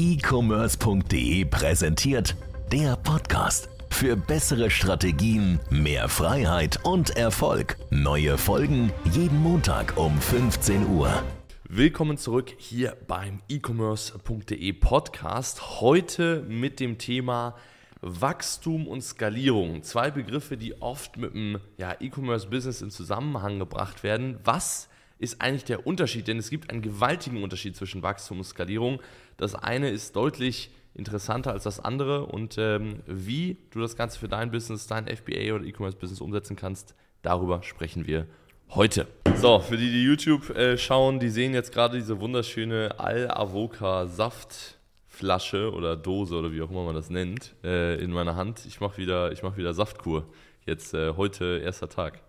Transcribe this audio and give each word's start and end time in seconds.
e-commerce.de 0.00 1.44
präsentiert 1.44 2.34
der 2.72 2.96
Podcast. 2.96 3.68
Für 3.90 4.16
bessere 4.16 4.70
Strategien, 4.70 5.60
mehr 5.68 6.08
Freiheit 6.08 6.82
und 6.86 7.10
Erfolg. 7.18 7.76
Neue 7.90 8.38
Folgen 8.38 8.94
jeden 9.12 9.42
Montag 9.42 9.98
um 9.98 10.18
15 10.18 10.86
Uhr. 10.86 11.22
Willkommen 11.68 12.16
zurück 12.16 12.54
hier 12.56 12.96
beim 13.08 13.42
e-commerce.de 13.50 14.72
Podcast. 14.72 15.82
Heute 15.82 16.46
mit 16.48 16.80
dem 16.80 16.96
Thema 16.96 17.54
Wachstum 18.00 18.88
und 18.88 19.02
Skalierung. 19.02 19.82
Zwei 19.82 20.10
Begriffe, 20.10 20.56
die 20.56 20.80
oft 20.80 21.18
mit 21.18 21.34
dem 21.34 21.58
ja, 21.76 21.94
E-Commerce-Business 22.00 22.80
in 22.80 22.90
Zusammenhang 22.90 23.58
gebracht 23.58 24.02
werden. 24.02 24.38
Was 24.44 24.88
ist 25.20 25.40
eigentlich 25.40 25.64
der 25.64 25.86
Unterschied? 25.86 26.26
Denn 26.26 26.38
es 26.38 26.50
gibt 26.50 26.70
einen 26.70 26.82
gewaltigen 26.82 27.42
Unterschied 27.42 27.76
zwischen 27.76 28.02
Wachstum 28.02 28.38
und 28.38 28.44
Skalierung. 28.44 29.00
Das 29.36 29.54
eine 29.54 29.90
ist 29.90 30.16
deutlich 30.16 30.70
interessanter 30.94 31.52
als 31.52 31.64
das 31.64 31.78
andere 31.78 32.26
und 32.26 32.56
ähm, 32.58 33.00
wie 33.06 33.58
du 33.70 33.80
das 33.80 33.96
Ganze 33.96 34.18
für 34.18 34.28
dein 34.28 34.50
Business, 34.50 34.86
dein 34.86 35.06
FBA 35.06 35.54
oder 35.54 35.64
E-Commerce-Business 35.64 36.20
umsetzen 36.20 36.56
kannst, 36.56 36.96
darüber 37.22 37.62
sprechen 37.62 38.06
wir 38.06 38.26
heute. 38.70 39.06
So, 39.36 39.60
für 39.60 39.76
die, 39.76 39.90
die 39.90 40.02
YouTube 40.02 40.50
äh, 40.50 40.76
schauen, 40.76 41.20
die 41.20 41.28
sehen 41.28 41.54
jetzt 41.54 41.72
gerade 41.72 41.96
diese 41.96 42.18
wunderschöne 42.18 42.98
Al-Avoca-Saft. 42.98 44.78
Flasche 45.12 45.70
oder 45.74 45.96
Dose 45.96 46.34
oder 46.34 46.50
wie 46.50 46.62
auch 46.62 46.70
immer 46.70 46.84
man 46.84 46.94
das 46.94 47.10
nennt, 47.10 47.54
äh, 47.62 48.02
in 48.02 48.10
meiner 48.10 48.36
Hand. 48.36 48.64
Ich 48.66 48.80
mache 48.80 48.96
wieder, 48.96 49.30
mach 49.42 49.58
wieder 49.58 49.74
Saftkur. 49.74 50.24
Jetzt 50.64 50.94
äh, 50.94 51.12
heute 51.14 51.60
erster 51.62 51.90
Tag. 51.90 52.22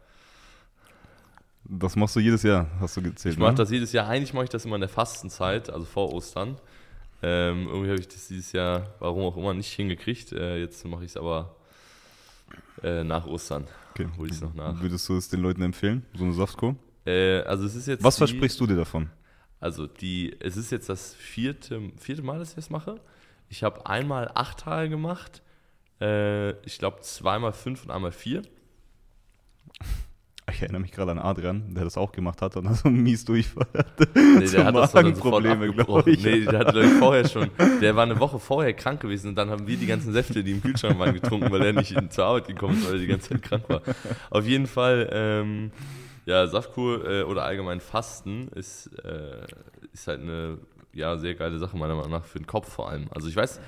Das 1.64 1.96
machst 1.96 2.16
du 2.16 2.20
jedes 2.20 2.44
Jahr, 2.44 2.68
hast 2.80 2.98
du 2.98 3.02
gezählt. 3.02 3.34
Ich 3.34 3.40
mache 3.40 3.52
ne? 3.52 3.58
das 3.58 3.70
jedes 3.72 3.92
Jahr. 3.94 4.08
Eigentlich 4.08 4.34
mache 4.34 4.46
ich 4.46 4.50
das 4.50 4.66
immer 4.66 4.76
in 4.76 4.82
der 4.82 4.90
Fastenzeit, 4.90 5.70
also 5.70 5.86
vor 5.86 6.12
Ostern. 6.14 6.58
Ähm, 7.24 7.68
irgendwie 7.68 7.90
habe 7.92 8.00
ich 8.00 8.08
das 8.08 8.28
dieses 8.28 8.52
Jahr, 8.52 8.96
warum 9.00 9.24
auch 9.24 9.38
immer, 9.38 9.54
nicht 9.54 9.72
hingekriegt. 9.72 10.32
Äh, 10.32 10.58
jetzt 10.60 10.84
mache 10.86 11.04
ich 11.06 11.12
es 11.12 11.18
aber 11.18 11.56
äh, 12.84 13.04
nach 13.04 13.28
Ostern. 13.28 13.68
Okay. 13.92 14.08
Hol 14.18 14.28
ich 14.28 14.34
es 14.34 14.42
noch 14.42 14.54
nach. 14.56 14.82
Würdest 14.82 15.08
du 15.08 15.16
es 15.16 15.30
den 15.30 15.42
Leuten 15.42 15.62
empfehlen, 15.62 16.04
so 16.16 16.24
eine 16.24 16.34
Saftkur? 16.34 16.76
Äh, 17.06 17.42
also 17.42 17.66
es 17.66 17.76
ist 17.76 17.88
jetzt 17.88 18.04
Was 18.04 18.16
die- 18.16 18.20
versprichst 18.20 18.60
du 18.60 18.66
dir 18.68 18.76
davon? 18.76 19.10
Also 19.60 19.86
die, 19.86 20.36
es 20.40 20.58
ist 20.58 20.72
jetzt 20.72 20.90
das 20.90 21.14
vierte, 21.14 21.92
vierte 21.98 22.24
Mal, 22.24 22.40
dass 22.40 22.50
ich 22.50 22.56
das 22.56 22.72
mache. 22.72 23.00
Ich 23.50 23.62
habe 23.64 23.86
einmal 23.86 24.32
acht 24.34 24.62
Tage 24.62 24.90
gemacht. 24.90 25.44
Äh, 26.00 26.52
ich 26.66 26.80
glaube 26.80 27.02
zweimal 27.02 27.54
fünf 27.54 27.84
und 27.84 27.92
einmal 27.92 28.12
vier. 28.12 28.42
Ich 30.62 30.64
erinnere 30.66 30.82
mich 30.82 30.92
gerade 30.92 31.10
an 31.10 31.18
Adrian, 31.18 31.74
der 31.74 31.86
das 31.86 31.98
auch 31.98 32.12
gemacht 32.12 32.40
hat 32.44 32.56
und 32.56 32.66
dann 32.66 32.76
so 32.76 32.88
ein 32.88 33.02
mies 33.02 33.26
Durchfall 33.26 33.66
Nee, 34.14 34.46
der 34.46 34.66
hat 34.66 34.76
das 34.76 34.92
doch 34.92 35.02
dann 35.02 35.16
sofort 35.16 35.44
Magenprobleme, 35.44 35.74
glaub 35.74 35.90
abgebrochen. 35.90 36.14
ich. 36.14 36.24
Nee, 36.24 36.42
der 36.42 36.60
hat 36.60 36.76
ich, 36.76 36.92
vorher 37.00 37.28
schon, 37.28 37.50
der 37.82 37.96
war 37.96 38.04
eine 38.04 38.20
Woche 38.20 38.38
vorher 38.38 38.72
krank 38.74 39.02
gewesen 39.02 39.30
und 39.30 39.36
dann 39.36 39.50
haben 39.50 39.66
wir 39.66 39.76
die 39.76 39.88
ganzen 39.88 40.14
Säfte, 40.14 40.44
die 40.44 40.52
im 40.52 40.62
Kühlschrank 40.62 41.00
waren, 41.00 41.16
getrunken, 41.16 41.52
weil 41.52 41.64
er 41.64 41.74
nicht 41.74 41.96
zur 42.14 42.26
Arbeit 42.26 42.46
gekommen 42.46 42.78
ist, 42.78 42.86
weil 42.86 42.94
er 42.94 43.00
die 43.00 43.08
ganze 43.08 43.30
Zeit 43.30 43.42
krank 43.42 43.64
war. 43.70 43.82
Auf 44.30 44.46
jeden 44.46 44.68
Fall, 44.68 45.10
ähm, 45.12 45.72
ja, 46.28 46.46
Saftkur 46.46 47.10
äh, 47.10 47.24
oder 47.24 47.44
allgemein 47.44 47.80
Fasten 47.80 48.50
ist, 48.50 48.92
äh, 49.04 49.48
ist 49.94 50.08
halt 50.08 50.22
eine 50.22 50.60
ja, 50.94 51.18
sehr 51.18 51.34
geile 51.34 51.58
Sache, 51.58 51.76
meiner 51.76 51.96
Meinung 51.96 52.12
nach, 52.12 52.26
für 52.26 52.38
den 52.38 52.46
Kopf 52.46 52.72
vor 52.72 52.88
allem. 52.88 53.08
Also 53.10 53.28
ich 53.28 53.36
weiß, 53.36 53.60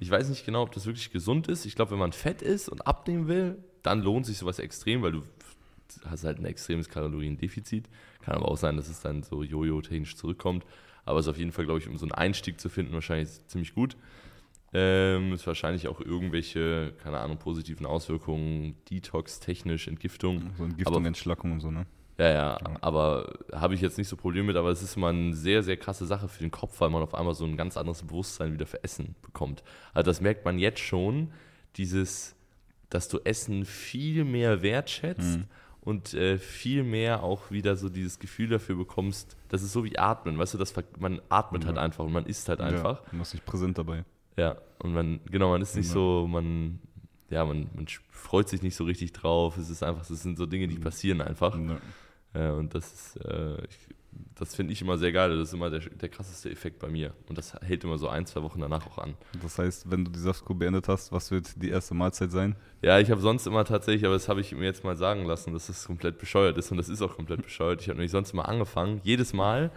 ich 0.00 0.10
weiß 0.10 0.28
nicht 0.28 0.44
genau, 0.44 0.64
ob 0.64 0.72
das 0.72 0.84
wirklich 0.84 1.12
gesund 1.12 1.48
ist. 1.48 1.64
Ich 1.64 1.76
glaube, 1.76 1.92
wenn 1.92 1.98
man 1.98 2.12
fett 2.12 2.42
ist 2.42 2.68
und 2.68 2.86
abnehmen 2.86 3.26
will, 3.26 3.56
dann 3.82 4.02
lohnt 4.02 4.26
sich 4.26 4.38
sowas 4.38 4.58
extrem, 4.58 5.02
weil 5.02 5.12
du 5.12 5.22
hast 6.04 6.24
halt 6.24 6.38
ein 6.38 6.44
extremes 6.44 6.88
Kaloriendefizit. 6.88 7.88
Kann 8.22 8.34
aber 8.34 8.48
auch 8.48 8.56
sein, 8.56 8.76
dass 8.76 8.88
es 8.88 9.00
dann 9.00 9.22
so 9.22 9.42
jojo-technisch 9.42 10.16
zurückkommt. 10.16 10.64
Aber 11.04 11.18
es 11.18 11.26
ist 11.26 11.30
auf 11.30 11.38
jeden 11.38 11.52
Fall, 11.52 11.64
glaube 11.64 11.80
ich, 11.80 11.88
um 11.88 11.96
so 11.96 12.04
einen 12.04 12.12
Einstieg 12.12 12.60
zu 12.60 12.68
finden, 12.68 12.92
wahrscheinlich 12.92 13.28
ziemlich 13.46 13.74
gut. 13.74 13.96
Ähm, 14.74 15.32
ist 15.32 15.46
wahrscheinlich 15.46 15.88
auch 15.88 16.00
irgendwelche, 16.00 16.94
keine 17.02 17.18
Ahnung, 17.18 17.38
positiven 17.38 17.84
Auswirkungen, 17.84 18.76
Detox-technisch, 18.90 19.88
Entgiftung. 19.88 20.50
So 20.56 20.64
Entgiftung, 20.64 21.04
Entschlackung 21.04 21.52
und 21.52 21.60
so, 21.60 21.70
ne? 21.70 21.86
Ja, 22.18 22.30
ja, 22.30 22.60
aber 22.80 23.32
habe 23.52 23.74
ich 23.74 23.80
jetzt 23.80 23.98
nicht 23.98 24.08
so 24.08 24.16
Probleme 24.16 24.48
mit, 24.48 24.56
aber 24.56 24.70
es 24.70 24.82
ist 24.82 24.96
immer 24.96 25.08
eine 25.08 25.34
sehr, 25.34 25.62
sehr 25.62 25.76
krasse 25.76 26.06
Sache 26.06 26.28
für 26.28 26.40
den 26.40 26.50
Kopf, 26.50 26.80
weil 26.80 26.90
man 26.90 27.02
auf 27.02 27.14
einmal 27.14 27.34
so 27.34 27.44
ein 27.44 27.56
ganz 27.56 27.76
anderes 27.76 28.02
Bewusstsein 28.02 28.52
wieder 28.52 28.66
für 28.66 28.84
Essen 28.84 29.16
bekommt. 29.22 29.62
Also 29.92 30.10
das 30.10 30.20
merkt 30.20 30.44
man 30.44 30.58
jetzt 30.58 30.80
schon, 30.80 31.32
dieses, 31.76 32.36
dass 32.90 33.08
du 33.08 33.18
Essen 33.24 33.64
viel 33.64 34.24
mehr 34.24 34.62
wertschätzt 34.62 35.40
und 35.84 36.14
äh, 36.14 36.38
viel 36.38 36.82
mehr 36.84 37.22
auch 37.22 37.50
wieder 37.50 37.76
so 37.76 37.88
dieses 37.88 38.18
Gefühl 38.18 38.48
dafür 38.48 38.76
bekommst, 38.76 39.36
das 39.48 39.62
ist 39.62 39.72
so 39.72 39.84
wie 39.84 39.98
Atmen, 39.98 40.38
weißt 40.38 40.54
du, 40.54 40.58
das, 40.58 40.72
man 40.98 41.20
atmet 41.28 41.66
halt 41.66 41.76
Ja. 41.76 41.82
einfach 41.82 42.04
und 42.04 42.12
man 42.12 42.24
isst 42.26 42.48
halt 42.48 42.60
einfach. 42.60 43.02
Ja, 43.04 43.10
du 43.10 43.16
machst 43.16 43.32
dich 43.34 43.44
präsent 43.44 43.78
dabei. 43.78 44.04
Ja, 44.36 44.56
und 44.78 44.94
man, 44.94 45.20
genau, 45.30 45.50
man 45.50 45.60
ist 45.60 45.76
nicht 45.76 45.88
Ja. 45.88 45.92
so, 45.94 46.26
man, 46.30 46.78
ja, 47.30 47.44
man, 47.44 47.68
man 47.74 47.86
freut 48.10 48.48
sich 48.48 48.62
nicht 48.62 48.76
so 48.76 48.84
richtig 48.84 49.12
drauf. 49.12 49.56
Es 49.58 49.68
ist 49.70 49.82
einfach, 49.82 50.08
es 50.08 50.22
sind 50.22 50.38
so 50.38 50.46
Dinge, 50.46 50.68
die 50.68 50.78
passieren 50.78 51.20
einfach. 51.20 51.58
Ja. 51.58 51.78
Äh, 52.34 52.52
und 52.52 52.74
das 52.74 52.92
ist, 52.92 53.16
äh, 53.24 53.62
ich, 53.64 53.91
das 54.42 54.56
finde 54.56 54.72
ich 54.72 54.82
immer 54.82 54.98
sehr 54.98 55.12
geil. 55.12 55.30
Das 55.30 55.48
ist 55.48 55.54
immer 55.54 55.70
der, 55.70 55.78
der 55.78 56.08
krasseste 56.08 56.50
Effekt 56.50 56.80
bei 56.80 56.88
mir. 56.88 57.12
Und 57.28 57.38
das 57.38 57.54
hält 57.62 57.84
immer 57.84 57.96
so 57.96 58.08
ein, 58.08 58.26
zwei 58.26 58.42
Wochen 58.42 58.60
danach 58.60 58.84
auch 58.88 58.98
an. 58.98 59.14
Das 59.40 59.56
heißt, 59.56 59.88
wenn 59.88 60.04
du 60.04 60.10
die 60.10 60.18
Saftkur 60.18 60.58
beendet 60.58 60.88
hast, 60.88 61.12
was 61.12 61.30
wird 61.30 61.62
die 61.62 61.70
erste 61.70 61.94
Mahlzeit 61.94 62.32
sein? 62.32 62.56
Ja, 62.82 62.98
ich 62.98 63.12
habe 63.12 63.20
sonst 63.20 63.46
immer 63.46 63.64
tatsächlich, 63.64 64.04
aber 64.04 64.14
das 64.14 64.28
habe 64.28 64.40
ich 64.40 64.52
mir 64.52 64.64
jetzt 64.64 64.82
mal 64.82 64.96
sagen 64.96 65.26
lassen, 65.26 65.52
dass 65.52 65.68
das 65.68 65.86
komplett 65.86 66.18
bescheuert 66.18 66.58
ist. 66.58 66.72
Und 66.72 66.76
das 66.76 66.88
ist 66.88 67.00
auch 67.02 67.14
komplett 67.14 67.42
bescheuert. 67.44 67.82
Ich 67.82 67.88
habe 67.88 67.98
nämlich 67.98 68.10
sonst 68.10 68.32
immer 68.32 68.48
angefangen, 68.48 69.00
jedes 69.04 69.32
Mal 69.32 69.70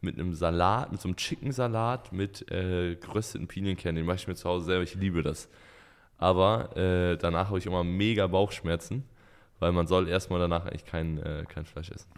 mit 0.00 0.16
einem 0.16 0.34
Salat, 0.34 0.92
mit 0.92 1.00
so 1.00 1.08
einem 1.08 1.16
Chicken-Salat 1.16 2.12
mit 2.12 2.48
äh, 2.48 2.94
gerösteten 2.94 3.48
Pinienkernen. 3.48 3.96
Den 3.96 4.06
mache 4.06 4.18
ich 4.18 4.28
mir 4.28 4.36
zu 4.36 4.48
Hause 4.48 4.66
selber. 4.66 4.84
Ich 4.84 4.94
liebe 4.94 5.22
das. 5.22 5.48
Aber 6.18 6.76
äh, 6.76 7.16
danach 7.16 7.48
habe 7.48 7.58
ich 7.58 7.66
immer 7.66 7.82
mega 7.82 8.28
Bauchschmerzen, 8.28 9.02
weil 9.58 9.72
man 9.72 9.88
soll 9.88 10.08
erstmal 10.08 10.38
danach 10.38 10.66
eigentlich 10.66 10.86
kein, 10.86 11.18
äh, 11.18 11.44
kein 11.48 11.64
Fleisch 11.64 11.90
essen. 11.90 12.08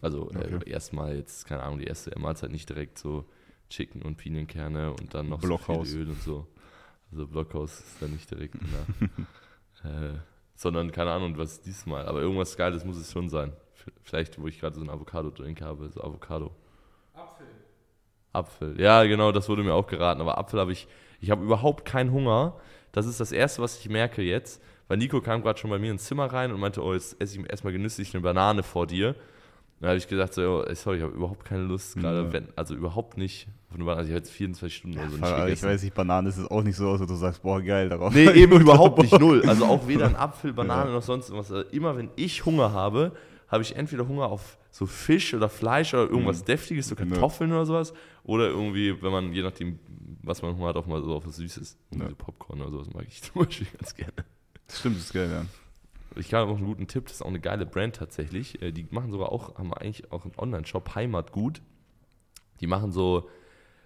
Also 0.00 0.30
äh, 0.30 0.54
Okay. 0.54 0.70
erstmal 0.70 1.16
jetzt, 1.16 1.46
keine 1.46 1.62
Ahnung, 1.62 1.78
die 1.78 1.86
erste 1.86 2.16
Mahlzeit 2.18 2.50
nicht 2.50 2.68
direkt 2.68 2.98
so 2.98 3.24
Chicken 3.68 4.02
und 4.02 4.16
Pinienkerne 4.16 4.92
und 4.92 5.14
dann 5.14 5.28
noch 5.28 5.40
Blockhaus. 5.40 5.88
so 5.88 5.96
viel 5.96 6.02
Öl 6.02 6.10
und 6.10 6.22
so. 6.22 6.46
Also 7.10 7.26
Blockhaus 7.26 7.80
ist 7.80 8.00
dann 8.02 8.12
nicht 8.12 8.30
direkt 8.30 8.54
nach. 8.54 9.84
äh, 9.90 10.18
sondern 10.54 10.90
keine 10.92 11.12
Ahnung, 11.12 11.36
was 11.38 11.60
diesmal. 11.60 12.06
Aber 12.06 12.20
irgendwas 12.20 12.56
Geiles 12.56 12.84
muss 12.84 12.96
es 12.96 13.12
schon 13.12 13.28
sein. 13.28 13.52
Vielleicht, 14.02 14.40
wo 14.40 14.46
ich 14.48 14.58
gerade 14.60 14.74
so 14.74 14.80
einen 14.80 14.90
Avocado-Drink 14.90 15.60
habe, 15.62 15.88
so 15.88 16.02
Avocado. 16.02 16.50
Apfel. 17.14 17.46
Apfel. 18.32 18.80
Ja, 18.80 19.04
genau, 19.04 19.32
das 19.32 19.48
wurde 19.48 19.62
mir 19.62 19.74
auch 19.74 19.86
geraten. 19.86 20.20
Aber 20.20 20.36
Apfel 20.38 20.60
habe 20.60 20.72
ich, 20.72 20.88
ich 21.20 21.30
habe 21.30 21.44
überhaupt 21.44 21.84
keinen 21.84 22.12
Hunger. 22.12 22.56
Das 22.92 23.06
ist 23.06 23.20
das 23.20 23.32
Erste, 23.32 23.62
was 23.62 23.78
ich 23.78 23.88
merke 23.88 24.22
jetzt. 24.22 24.62
Weil 24.88 24.96
Nico 24.98 25.20
kam 25.20 25.42
gerade 25.42 25.58
schon 25.58 25.70
bei 25.70 25.78
mir 25.78 25.90
ins 25.92 26.04
Zimmer 26.04 26.26
rein 26.32 26.50
und 26.52 26.60
meinte, 26.60 26.82
oh, 26.82 26.92
jetzt 26.94 27.20
esse 27.20 27.38
ich 27.38 27.50
erstmal 27.50 27.72
genüsslich 27.72 28.14
eine 28.14 28.22
Banane 28.22 28.62
vor 28.62 28.86
dir. 28.86 29.14
Dann 29.80 29.90
habe 29.90 29.98
ich 29.98 30.08
gesagt, 30.08 30.34
so, 30.34 30.64
sorry, 30.74 30.96
ich 30.98 31.02
habe 31.04 31.12
überhaupt 31.14 31.44
keine 31.44 31.62
Lust 31.62 31.96
gerade, 31.96 32.22
Ja. 32.24 32.32
wenn, 32.32 32.48
also 32.56 32.74
überhaupt 32.74 33.16
nicht 33.16 33.46
auf 33.68 33.76
eine 33.76 33.84
Banane. 33.84 33.98
Also 33.98 34.08
ich 34.08 34.14
habe 34.14 34.18
jetzt 34.24 34.30
24 34.32 34.76
Stunden 34.76 34.98
oder 34.98 35.08
so 35.08 35.16
nicht 35.16 35.24
Aber 35.24 35.48
ich 35.48 35.62
weiß 35.62 35.82
nicht, 35.84 35.94
Banane 35.94 36.28
ist 36.28 36.36
es 36.38 36.46
auch 36.50 36.62
nicht 36.62 36.76
so 36.76 36.88
aus, 36.88 36.98
dass 36.98 37.06
du 37.08 37.14
sagst, 37.14 37.42
boah, 37.42 37.62
geil, 37.62 37.88
darauf. 37.88 38.12
Nee, 38.12 38.28
eben 38.30 38.60
überhaupt 38.60 38.98
nicht 39.00 39.18
null. 39.20 39.42
Also 39.48 39.66
auch 39.66 39.86
weder 39.86 40.06
ein 40.06 40.16
Apfel, 40.16 40.52
Banane 40.52 40.88
Ja. 40.90 40.96
noch 40.96 41.02
sonst 41.02 41.28
irgendwas. 41.28 41.52
Also 41.52 41.68
immer 41.70 41.96
wenn 41.96 42.10
ich 42.16 42.44
Hunger 42.44 42.72
habe, 42.72 43.12
habe 43.46 43.62
ich 43.62 43.76
entweder 43.76 44.08
Hunger 44.08 44.26
auf 44.26 44.58
so 44.70 44.84
Fisch 44.84 45.32
oder 45.32 45.48
Fleisch 45.48 45.94
oder 45.94 46.10
irgendwas 46.10 46.44
Deftiges, 46.44 46.88
so. 46.88 46.96
Kartoffeln 46.96 47.52
oder 47.52 47.64
sowas. 47.64 47.94
Oder 48.24 48.48
irgendwie, 48.48 49.00
wenn 49.00 49.12
man, 49.12 49.32
je 49.32 49.42
nachdem, 49.42 49.78
was 50.22 50.42
man 50.42 50.56
Hunger 50.56 50.68
hat, 50.68 50.76
auch 50.76 50.86
mal 50.86 51.02
so 51.02 51.14
auf 51.14 51.24
was 51.26 51.36
Süßes. 51.36 51.78
Ja. 51.96 52.08
so 52.08 52.14
Popcorn 52.16 52.60
oder 52.60 52.70
sowas 52.72 52.88
mag 52.92 53.04
ich 53.08 53.22
zum 53.32 53.44
Beispiel 53.44 53.68
ganz 53.78 53.94
gerne. 53.94 54.12
Stimmt, 54.70 54.96
das 54.96 55.04
ist 55.04 55.14
geil, 55.14 55.30
ja. 55.30 55.44
Ich 56.18 56.34
habe 56.34 56.50
auch 56.50 56.56
einen 56.56 56.66
guten 56.66 56.86
Tipp, 56.88 57.04
das 57.06 57.14
ist 57.16 57.22
auch 57.22 57.28
eine 57.28 57.40
geile 57.40 57.64
Brand 57.66 57.96
tatsächlich. 57.96 58.60
Äh, 58.62 58.72
Die 58.72 58.86
machen 58.90 59.10
sogar 59.10 59.30
auch, 59.32 59.56
haben 59.58 59.72
eigentlich 59.72 60.10
auch 60.12 60.24
einen 60.24 60.34
Online-Shop, 60.36 60.94
Heimatgut. 60.94 61.60
Die 62.60 62.66
machen 62.66 62.90
so, 62.92 63.28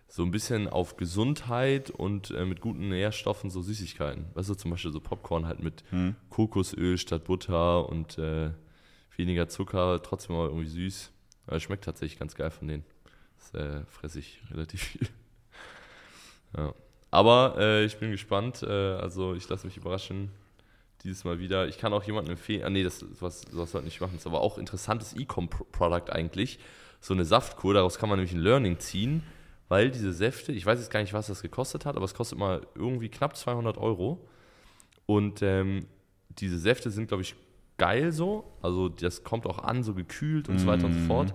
so 0.09 0.23
ein 0.23 0.31
bisschen 0.31 0.69
auf 0.69 0.97
Gesundheit 0.97 1.91
und 1.91 2.31
äh, 2.31 2.45
mit 2.45 2.61
guten 2.61 2.89
Nährstoffen 2.89 3.51
so 3.51 3.61
Süßigkeiten. 3.63 4.27
Weißt 4.35 4.49
du, 4.49 4.55
zum 4.55 4.71
Beispiel 4.71 4.93
so 4.93 5.01
Popcorn 5.01 5.47
halt 5.47 5.63
mit 5.63 5.85
Hm. 5.91 6.17
Kokosöl 6.31 6.97
statt 6.99 7.25
Butter 7.25 7.89
und 7.89 8.19
äh, 8.19 8.51
weniger 9.17 9.49
Zucker, 9.49 10.03
trotzdem 10.03 10.37
aber 10.37 10.47
irgendwie 10.47 10.69
süß. 10.69 11.13
Aber 11.47 11.57
es 11.57 11.63
schmeckt 11.63 11.85
tatsächlich 11.85 12.19
ganz 12.19 12.35
geil 12.35 12.51
von 12.51 12.69
denen. 12.69 12.85
Das 13.37 13.55
äh, 13.55 13.85
fresse 13.87 14.19
ich 14.21 14.41
relativ 14.51 14.83
viel. 14.83 15.09
Ja. 16.57 16.75
Aber 17.11 17.55
äh, 17.59 17.85
ich 17.87 17.97
bin 17.97 18.11
gespannt. 18.11 18.63
Also 18.63 19.35
ich 19.35 19.49
lasse 19.49 19.67
mich 19.67 19.79
überraschen. 19.79 20.31
Dieses 21.05 21.25
Mal 21.25 21.39
wieder. 21.41 21.67
Ich 21.69 21.79
kann 21.79 21.93
auch 21.93 22.05
jemandem 22.05 22.33
empfehlen. 22.33 22.63
Ah, 22.65 22.71
nee, 22.71 22.85
das 22.85 23.01
sowas 23.01 23.43
sollte 23.51 23.79
ich 23.79 23.85
nicht 23.85 24.01
machen. 24.01 24.13
Das 24.15 24.23
ist 24.23 24.27
aber 24.27 24.41
auch 24.41 24.59
interessantes 24.59 25.15
E-Com-Product 25.17 26.11
eigentlich. 26.11 26.59
So 27.01 27.15
eine 27.15 27.25
Saftkur. 27.25 27.75
Daraus 27.75 27.99
kann 27.99 28.09
man 28.09 28.19
nämlich 28.19 28.35
ein 28.35 28.41
Learning 28.41 28.79
ziehen, 28.79 29.23
weil 29.69 29.91
diese 29.91 30.13
Säfte, 30.13 30.53
ich 30.53 30.65
weiß 30.65 30.79
jetzt 30.79 30.91
gar 30.91 31.01
nicht, 31.01 31.13
was 31.13 31.27
das 31.27 31.43
gekostet 31.43 31.85
hat, 31.87 31.97
aber 31.97 32.05
es 32.05 32.15
kostet 32.15 32.39
mal 32.39 32.65
irgendwie 32.77 33.09
knapp 33.09 33.37
200 33.37 33.79
Euro. 33.79 34.29
Und 35.07 35.43
ähm, 35.43 35.87
diese 36.29 36.59
Säfte 36.59 36.91
sind, 36.91 37.09
glaube 37.09 37.23
ich, 37.23 37.35
geil 37.79 38.13
so. 38.13 38.45
Also 38.63 38.89
das 38.89 39.25
kommt 39.25 39.47
auch 39.47 39.59
an, 39.59 39.83
so 39.83 39.95
gekühlt 39.95 40.49
und 40.49 40.59
so 40.59 40.67
weiter 40.67 40.85
und 40.87 40.93
so 40.93 41.01
Mhm. 41.01 41.07
fort. 41.07 41.35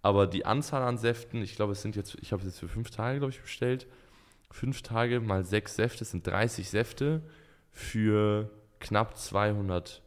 Aber 0.00 0.26
die 0.26 0.46
Anzahl 0.46 0.82
an 0.82 0.96
Säften, 0.96 1.42
ich 1.42 1.54
glaube, 1.54 1.72
es 1.72 1.82
sind 1.82 1.94
jetzt, 1.94 2.16
ich 2.22 2.32
habe 2.32 2.40
es 2.40 2.46
jetzt 2.48 2.58
für 2.60 2.68
fünf 2.68 2.90
Tage, 2.90 3.18
glaube 3.18 3.32
ich, 3.32 3.40
bestellt, 3.40 3.86
fünf 4.50 4.82
Tage 4.82 5.20
mal 5.20 5.44
sechs 5.44 5.76
Säfte 5.76 6.04
sind 6.04 6.26
30 6.26 6.68
Säfte 6.70 7.22
für 7.70 8.50
knapp 8.82 9.16
200 9.16 10.02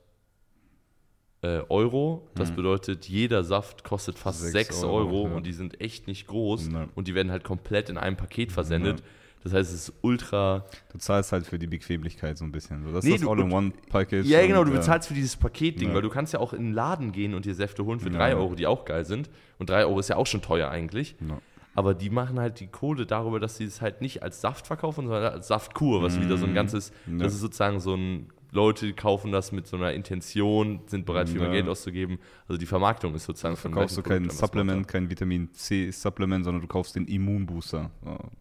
äh, 1.42 1.62
Euro. 1.70 2.28
Das 2.36 2.52
Mhm. 2.52 2.56
bedeutet, 2.56 3.06
jeder 3.08 3.44
Saft 3.44 3.84
kostet 3.84 4.18
fast 4.18 4.40
Sechs 4.42 4.54
6 4.80 4.84
Euro, 4.84 4.96
Euro, 4.98 5.28
ja. 5.30 5.36
und 5.36 5.46
die 5.46 5.54
sind 5.54 5.80
echt 5.82 6.08
nicht 6.08 6.28
groß 6.28 6.70
Nein. 6.70 6.90
und 6.96 7.08
die 7.08 7.16
werden 7.16 7.32
halt 7.32 7.44
komplett 7.44 7.90
in 7.90 7.98
einem 7.98 8.18
Paket 8.18 8.52
versendet. 8.52 9.04
Das 9.44 9.54
heißt, 9.54 9.72
es 9.72 9.90
ist 9.90 9.94
ultra. 10.02 10.66
Du 10.92 10.98
zahlst 10.98 11.32
halt 11.32 11.46
für 11.46 11.60
die 11.60 11.68
Bequemlichkeit 11.68 12.36
so 12.36 12.44
ein 12.46 12.52
bisschen. 12.52 12.84
So, 12.84 12.92
das 12.92 13.06
Nee, 13.06 13.14
ist 13.14 13.22
das 13.22 13.30
All-in-One-Package. 13.30 14.28
Ja, 14.28 14.44
genau, 14.48 14.64
du 14.64 14.72
bezahlst 14.72 15.08
für 15.08 15.14
dieses 15.14 15.36
Paketding, 15.36 15.90
Ja. 15.90 15.94
weil 15.94 16.02
du 16.02 16.10
kannst 16.10 16.34
ja 16.34 16.40
auch 16.40 16.52
in 16.54 16.64
den 16.64 16.74
Laden 16.74 17.12
gehen 17.12 17.36
und 17.36 17.46
dir 17.46 17.54
Säfte 17.54 17.86
holen 17.86 18.00
für 18.00 18.10
Ja. 18.10 18.18
3 18.18 18.36
Euro, 18.38 18.56
die 18.56 18.66
auch 18.66 18.86
geil 18.86 19.06
sind. 19.06 19.30
Und 19.60 19.70
3 19.70 19.86
Euro 19.86 20.00
ist 20.00 20.10
ja 20.10 20.16
auch 20.16 20.26
schon 20.26 20.42
teuer 20.42 20.70
eigentlich. 20.70 21.16
Ja. 21.30 21.38
Aber 21.76 21.94
die 21.94 22.10
machen 22.10 22.40
halt 22.40 22.60
die 22.60 22.68
Kohle 22.68 23.06
darüber, 23.06 23.40
dass 23.40 23.58
sie 23.58 23.66
es 23.66 23.82
halt 23.82 24.02
nicht 24.02 24.24
als 24.24 24.42
Saft 24.42 24.66
verkaufen, 24.66 25.06
sondern 25.06 25.32
als 25.34 25.48
Saftkur, 25.48 26.02
was 26.02 26.20
wieder 26.20 26.38
so 26.38 26.48
ein 26.48 26.56
ganzes, 26.56 26.92
Ja. 27.06 27.18
das 27.20 27.36
ist 27.36 27.42
sozusagen 27.42 27.80
so 27.80 27.94
ein, 27.94 28.30
Leute 28.56 28.94
kaufen 28.94 29.32
das 29.32 29.52
mit 29.52 29.68
so 29.68 29.78
einer 29.78 29.94
Intention, 29.94 30.80
sind 30.88 31.06
bereit 31.06 31.30
viel 31.30 31.40
mehr 31.40 31.50
Ja. 31.50 31.54
Geld 31.56 31.68
auszugeben. 31.68 32.18
Also 32.48 32.58
die 32.58 32.66
Vermarktung 32.66 33.14
ist 33.14 33.26
sozusagen 33.26 33.56
von 33.58 33.72
verkaufst 33.74 33.98
du 33.98 34.02
kein 34.02 34.30
Supplement, 34.30 34.88
kein 34.88 35.10
Vitamin 35.10 35.54
C-Supplement, 35.54 36.44
sondern 36.46 36.62
du 36.62 36.68
kaufst 36.68 36.96
den 36.96 37.06
Immunbooster, 37.06 37.92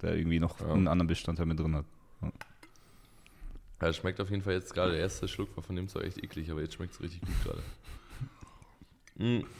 der 0.01 0.17
irgendwie 0.17 0.39
noch 0.41 0.59
Ja. 0.61 0.73
einen 0.73 0.89
anderen 0.89 1.09
Bestandteil 1.09 1.47
mit 1.47 1.59
drin 1.61 1.75
hat. 1.77 1.85
Ja, 2.23 2.31
das 3.89 3.97
schmeckt 3.97 4.21
auf 4.21 4.31
jeden 4.31 4.43
Fall 4.43 4.55
jetzt 4.55 4.73
gerade, 4.73 4.93
der 4.93 5.01
erste 5.01 5.29
Schluck 5.29 5.55
war 5.57 5.63
von 5.65 5.77
dem 5.77 5.89
Zeug 5.89 6.05
echt 6.05 6.23
eklig, 6.23 6.51
aber 6.51 6.63
jetzt 6.63 6.75
schmeckt 6.75 6.95
es 6.95 7.03
richtig 7.03 7.21
gut 7.21 7.35
gerade. 7.45 7.63
Mm. 9.17 9.45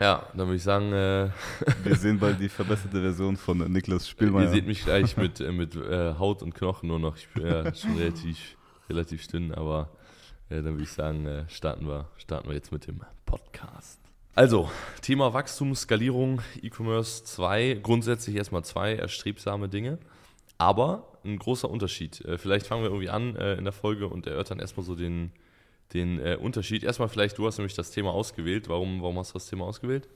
Ja, 0.00 0.28
dann 0.30 0.46
würde 0.46 0.54
ich 0.54 0.62
sagen, 0.62 0.92
äh, 0.92 1.28
Wir 1.82 1.96
sehen 1.96 2.20
bald 2.20 2.38
die 2.40 2.48
verbesserte 2.48 3.00
Version 3.00 3.36
von 3.36 3.58
Niklas 3.72 4.04
Ihr 4.04 4.10
Spielmeier. 4.10 4.48
seht 4.48 4.64
mich 4.64 4.84
gleich 4.84 5.16
mit, 5.16 5.40
äh, 5.40 5.50
mit 5.50 5.74
äh, 5.74 6.14
Haut 6.14 6.40
und 6.44 6.54
Knochen 6.54 6.88
nur 6.88 7.00
noch. 7.00 7.16
Ich 7.16 7.28
bin 7.30 7.44
ja 7.44 7.74
schon 7.74 7.96
relativ, 7.96 8.56
relativ 8.88 9.26
dünn, 9.26 9.52
aber 9.52 9.90
äh, 10.50 10.56
dann 10.56 10.74
würde 10.74 10.84
ich 10.84 10.92
sagen, 10.92 11.26
äh, 11.26 11.48
starten, 11.48 11.86
wir, 11.86 12.08
starten 12.16 12.48
wir 12.48 12.54
jetzt 12.54 12.72
mit 12.72 12.86
dem 12.86 13.00
Podcast. 13.26 14.00
Also, 14.34 14.70
Thema 15.02 15.34
Wachstum, 15.34 15.74
Skalierung, 15.74 16.42
E-Commerce 16.62 17.24
2, 17.24 17.80
grundsätzlich 17.82 18.36
erstmal 18.36 18.64
zwei 18.64 18.94
erstrebsame 18.94 19.68
Dinge, 19.68 19.98
aber 20.58 21.18
ein 21.24 21.38
großer 21.38 21.68
Unterschied. 21.68 22.24
Äh, 22.24 22.38
vielleicht 22.38 22.66
fangen 22.66 22.82
wir 22.82 22.90
irgendwie 22.90 23.10
an 23.10 23.36
äh, 23.36 23.54
in 23.54 23.64
der 23.64 23.72
Folge 23.72 24.08
und 24.08 24.26
erörtern 24.26 24.60
erstmal 24.60 24.86
so 24.86 24.94
den, 24.94 25.32
den 25.92 26.20
äh, 26.20 26.36
Unterschied. 26.40 26.84
Erstmal 26.84 27.08
vielleicht, 27.08 27.38
du 27.38 27.46
hast 27.46 27.58
nämlich 27.58 27.74
das 27.74 27.90
Thema 27.90 28.12
ausgewählt. 28.12 28.68
Warum, 28.68 29.02
warum 29.02 29.18
hast 29.18 29.30
du 29.30 29.34
das 29.34 29.48
Thema 29.48 29.64
ausgewählt? 29.64 30.08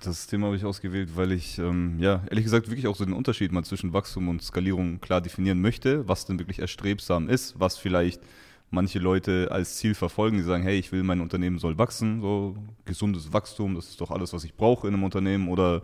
Das 0.00 0.26
Thema 0.26 0.46
habe 0.46 0.56
ich 0.56 0.64
ausgewählt, 0.64 1.16
weil 1.16 1.32
ich, 1.32 1.58
ähm, 1.58 1.98
ja, 1.98 2.22
ehrlich 2.30 2.44
gesagt, 2.44 2.68
wirklich 2.68 2.86
auch 2.86 2.96
so 2.96 3.04
den 3.04 3.14
Unterschied 3.14 3.52
mal 3.52 3.64
zwischen 3.64 3.92
Wachstum 3.92 4.28
und 4.28 4.42
Skalierung 4.42 5.00
klar 5.00 5.20
definieren 5.20 5.60
möchte, 5.60 6.06
was 6.06 6.24
denn 6.24 6.38
wirklich 6.38 6.60
erstrebsam 6.60 7.28
ist, 7.28 7.58
was 7.58 7.76
vielleicht 7.76 8.22
manche 8.70 8.98
Leute 8.98 9.48
als 9.50 9.76
Ziel 9.76 9.94
verfolgen, 9.94 10.36
die 10.36 10.42
sagen, 10.42 10.62
hey, 10.62 10.78
ich 10.78 10.92
will, 10.92 11.02
mein 11.02 11.20
Unternehmen 11.20 11.58
soll 11.58 11.78
wachsen, 11.78 12.20
so 12.20 12.54
gesundes 12.84 13.32
Wachstum, 13.32 13.74
das 13.74 13.88
ist 13.88 14.00
doch 14.00 14.10
alles, 14.10 14.32
was 14.32 14.44
ich 14.44 14.54
brauche 14.54 14.86
in 14.86 14.94
einem 14.94 15.04
Unternehmen, 15.04 15.48
oder 15.48 15.82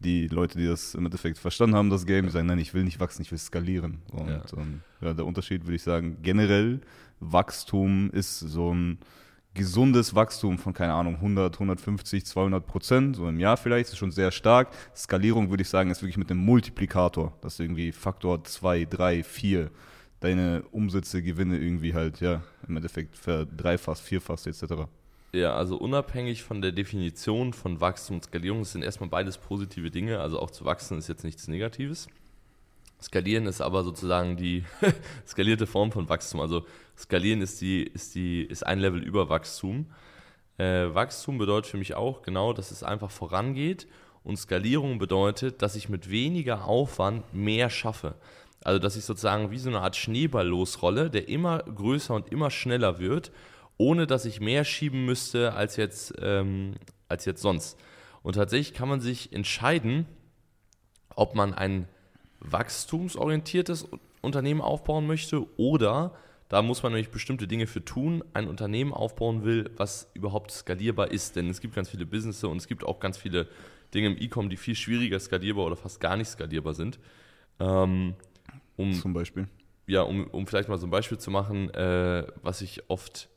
die 0.00 0.26
Leute, 0.26 0.58
die 0.58 0.66
das 0.66 0.94
im 0.94 1.04
Endeffekt 1.04 1.38
verstanden 1.38 1.76
haben, 1.76 1.90
das 1.90 2.06
Game, 2.06 2.24
die 2.26 2.32
sagen, 2.32 2.46
nein, 2.48 2.58
ich 2.58 2.74
will 2.74 2.84
nicht 2.84 2.98
wachsen, 3.00 3.22
ich 3.22 3.30
will 3.30 3.38
skalieren. 3.38 3.98
Und 4.10 4.28
Ja. 4.28 4.42
ähm, 4.56 4.80
ja, 5.00 5.12
der 5.14 5.26
Unterschied 5.26 5.64
würde 5.64 5.76
ich 5.76 5.82
sagen, 5.82 6.16
generell 6.22 6.80
Wachstum 7.20 8.10
ist 8.10 8.40
so 8.40 8.74
ein 8.74 8.98
gesundes 9.54 10.14
Wachstum 10.14 10.58
von, 10.58 10.72
keine 10.72 10.94
Ahnung, 10.94 11.16
100, 11.16 11.54
150, 11.54 12.24
200 12.24 12.66
Prozent, 12.66 13.16
so 13.16 13.28
im 13.28 13.38
Jahr 13.38 13.56
vielleicht, 13.56 13.90
ist 13.90 13.98
schon 13.98 14.10
sehr 14.10 14.30
stark. 14.30 14.68
Skalierung 14.96 15.50
würde 15.50 15.62
ich 15.62 15.68
sagen, 15.68 15.90
ist 15.90 16.02
wirklich 16.02 16.16
mit 16.16 16.30
einem 16.30 16.40
Multiplikator, 16.40 17.32
dass 17.42 17.60
irgendwie 17.60 17.92
Faktor 17.92 18.44
2, 18.44 18.86
3, 18.86 19.22
4 19.22 19.70
deine 20.20 20.62
Umsätze, 20.70 21.22
Gewinne 21.22 21.58
irgendwie 21.58 21.94
halt, 21.94 22.20
ja, 22.20 22.42
im 22.68 22.76
Endeffekt 22.76 23.16
verdreifachst, 23.16 24.02
vierfachst 24.02 24.46
etc. 24.46 24.84
Ja, 25.32 25.54
also 25.54 25.76
unabhängig 25.76 26.42
von 26.42 26.62
der 26.62 26.72
Definition 26.72 27.52
von 27.52 27.80
Wachstum 27.80 28.16
und 28.16 28.24
Skalierung, 28.24 28.64
sind 28.64 28.82
erstmal 28.82 29.08
beides 29.08 29.38
positive 29.38 29.90
Dinge. 29.90 30.20
Also 30.20 30.38
auch 30.38 30.50
zu 30.50 30.64
wachsen 30.64 30.98
ist 30.98 31.08
jetzt 31.08 31.24
nichts 31.24 31.48
Negatives. 31.48 32.08
Skalieren 33.02 33.46
ist 33.46 33.60
aber 33.60 33.82
sozusagen 33.82 34.36
die 34.36 34.64
skalierte 35.26 35.66
Form 35.66 35.90
von 35.90 36.08
Wachstum. 36.08 36.40
Also 36.40 36.64
skalieren 36.96 37.40
ist 37.40 37.60
die, 37.60 37.82
ist 37.82 38.14
die, 38.14 38.42
ist 38.44 38.64
ein 38.64 38.78
Level 38.78 39.02
über 39.02 39.28
Wachstum. 39.28 39.86
Äh, 40.58 40.94
Wachstum 40.94 41.38
bedeutet 41.38 41.70
für 41.70 41.78
mich 41.78 41.94
auch 41.94 42.22
genau, 42.22 42.52
dass 42.52 42.70
es 42.70 42.82
einfach 42.82 43.10
vorangeht 43.10 43.88
und 44.22 44.36
Skalierung 44.36 44.98
bedeutet, 44.98 45.62
dass 45.62 45.74
ich 45.74 45.88
mit 45.88 46.10
weniger 46.10 46.66
Aufwand 46.66 47.34
mehr 47.34 47.70
schaffe. 47.70 48.14
Also 48.62 48.78
dass 48.78 48.96
ich 48.96 49.04
sozusagen 49.04 49.50
wie 49.50 49.58
so 49.58 49.68
eine 49.68 49.80
Art 49.80 49.96
Schneeball 49.96 50.46
losrolle, 50.46 51.10
der 51.10 51.28
immer 51.28 51.58
größer 51.58 52.14
und 52.14 52.30
immer 52.30 52.50
schneller 52.50 53.00
wird, 53.00 53.32
ohne 53.78 54.06
dass 54.06 54.24
ich 54.24 54.40
mehr 54.40 54.64
schieben 54.64 55.04
müsste 55.04 55.54
als 55.54 55.76
jetzt, 55.76 56.14
ähm, 56.20 56.74
als 57.08 57.24
jetzt 57.24 57.42
sonst. 57.42 57.78
Und 58.22 58.34
tatsächlich 58.34 58.74
kann 58.74 58.88
man 58.88 59.00
sich 59.00 59.32
entscheiden, 59.32 60.06
ob 61.16 61.34
man 61.34 61.52
ein 61.52 61.88
wachstumsorientiertes 62.42 63.88
Unternehmen 64.20 64.60
aufbauen 64.60 65.06
möchte 65.06 65.46
oder 65.58 66.12
da 66.52 66.60
muss 66.60 66.82
man 66.82 66.92
nämlich 66.92 67.08
bestimmte 67.08 67.46
Dinge 67.48 67.66
für 67.66 67.82
tun, 67.82 68.22
ein 68.34 68.46
Unternehmen 68.46 68.92
aufbauen 68.92 69.42
will, 69.42 69.70
was 69.78 70.10
überhaupt 70.12 70.50
skalierbar 70.50 71.10
ist. 71.10 71.34
Denn 71.34 71.48
es 71.48 71.62
gibt 71.62 71.74
ganz 71.74 71.88
viele 71.88 72.04
Businesses 72.04 72.44
und 72.44 72.58
es 72.58 72.66
gibt 72.66 72.84
auch 72.84 73.00
ganz 73.00 73.16
viele 73.16 73.48
Dinge 73.94 74.08
im 74.08 74.18
E-Com, 74.20 74.50
die 74.50 74.58
viel 74.58 74.74
schwieriger 74.74 75.18
skalierbar 75.18 75.64
oder 75.64 75.76
fast 75.76 75.98
gar 75.98 76.14
nicht 76.14 76.28
skalierbar 76.28 76.74
sind. 76.74 76.98
Ähm, 77.58 78.16
um, 78.76 78.92
Zum 78.92 79.14
Beispiel. 79.14 79.48
ja, 79.86 80.02
um, 80.02 80.26
um 80.26 80.46
vielleicht 80.46 80.68
mal 80.68 80.76
so 80.76 80.86
ein 80.86 80.90
Beispiel 80.90 81.16
zu 81.16 81.30
machen, 81.30 81.70
äh, 81.70 82.26
was 82.42 82.60
ich 82.60 82.82
oft, 82.90 83.30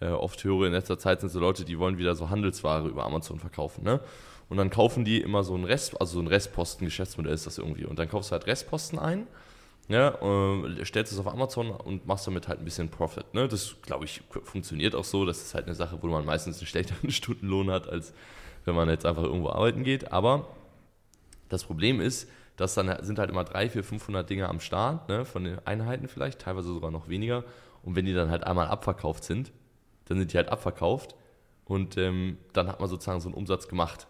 äh, 0.00 0.08
oft 0.08 0.42
höre 0.42 0.66
in 0.66 0.72
letzter 0.72 0.98
Zeit, 0.98 1.20
sind 1.20 1.30
so 1.30 1.38
Leute, 1.38 1.64
die 1.64 1.78
wollen 1.78 1.98
wieder 1.98 2.16
so 2.16 2.30
Handelsware 2.30 2.88
über 2.88 3.04
Amazon 3.04 3.38
verkaufen. 3.38 3.84
Ne? 3.84 4.00
Und 4.48 4.58
dann 4.58 4.70
kaufen 4.70 5.04
die 5.04 5.20
immer 5.20 5.42
so 5.42 5.56
ein 5.56 5.64
Rest, 5.64 6.00
also 6.00 6.14
so 6.14 6.20
ein 6.20 6.28
Restposten-Geschäftsmodell 6.28 7.34
ist 7.34 7.46
das 7.46 7.58
irgendwie. 7.58 7.84
Und 7.84 7.98
dann 7.98 8.08
kaufst 8.08 8.30
du 8.30 8.32
halt 8.32 8.46
Restposten 8.46 8.98
ein, 8.98 9.26
ja, 9.88 10.14
äh, 10.20 10.84
stellst 10.84 11.12
es 11.12 11.18
auf 11.18 11.28
Amazon 11.28 11.70
und 11.70 12.06
machst 12.06 12.26
damit 12.26 12.48
halt 12.48 12.58
ein 12.58 12.64
bisschen 12.64 12.88
Profit. 12.88 13.34
Ne? 13.34 13.46
Das, 13.48 13.76
glaube 13.82 14.04
ich, 14.04 14.22
funktioniert 14.42 14.94
auch 14.94 15.04
so. 15.04 15.24
Das 15.24 15.42
ist 15.42 15.54
halt 15.54 15.66
eine 15.66 15.74
Sache, 15.74 15.98
wo 16.00 16.06
man 16.08 16.24
meistens 16.24 16.58
einen 16.58 16.66
schlechteren 16.66 17.10
Stundenlohn 17.12 17.70
hat, 17.70 17.88
als 17.88 18.12
wenn 18.64 18.74
man 18.74 18.88
jetzt 18.88 19.06
einfach 19.06 19.22
irgendwo 19.22 19.50
arbeiten 19.50 19.84
geht. 19.84 20.12
Aber 20.12 20.48
das 21.48 21.64
Problem 21.64 22.00
ist, 22.00 22.28
dass 22.56 22.74
dann 22.74 23.04
sind 23.04 23.18
halt 23.18 23.30
immer 23.30 23.44
300, 23.44 23.72
400, 23.72 23.88
500 23.88 24.30
Dinge 24.30 24.48
am 24.48 24.60
Start, 24.60 25.08
ne, 25.08 25.24
von 25.24 25.44
den 25.44 25.64
Einheiten 25.66 26.08
vielleicht, 26.08 26.40
teilweise 26.40 26.68
sogar 26.68 26.90
noch 26.90 27.08
weniger. 27.08 27.44
Und 27.82 27.94
wenn 27.94 28.06
die 28.06 28.14
dann 28.14 28.30
halt 28.30 28.44
einmal 28.44 28.66
abverkauft 28.66 29.24
sind, 29.24 29.52
dann 30.06 30.18
sind 30.18 30.32
die 30.32 30.36
halt 30.36 30.48
abverkauft 30.48 31.14
und 31.64 31.96
ähm, 31.96 32.38
dann 32.52 32.68
hat 32.68 32.80
man 32.80 32.88
sozusagen 32.88 33.20
so 33.20 33.28
einen 33.28 33.34
Umsatz 33.34 33.68
gemacht. 33.68 34.06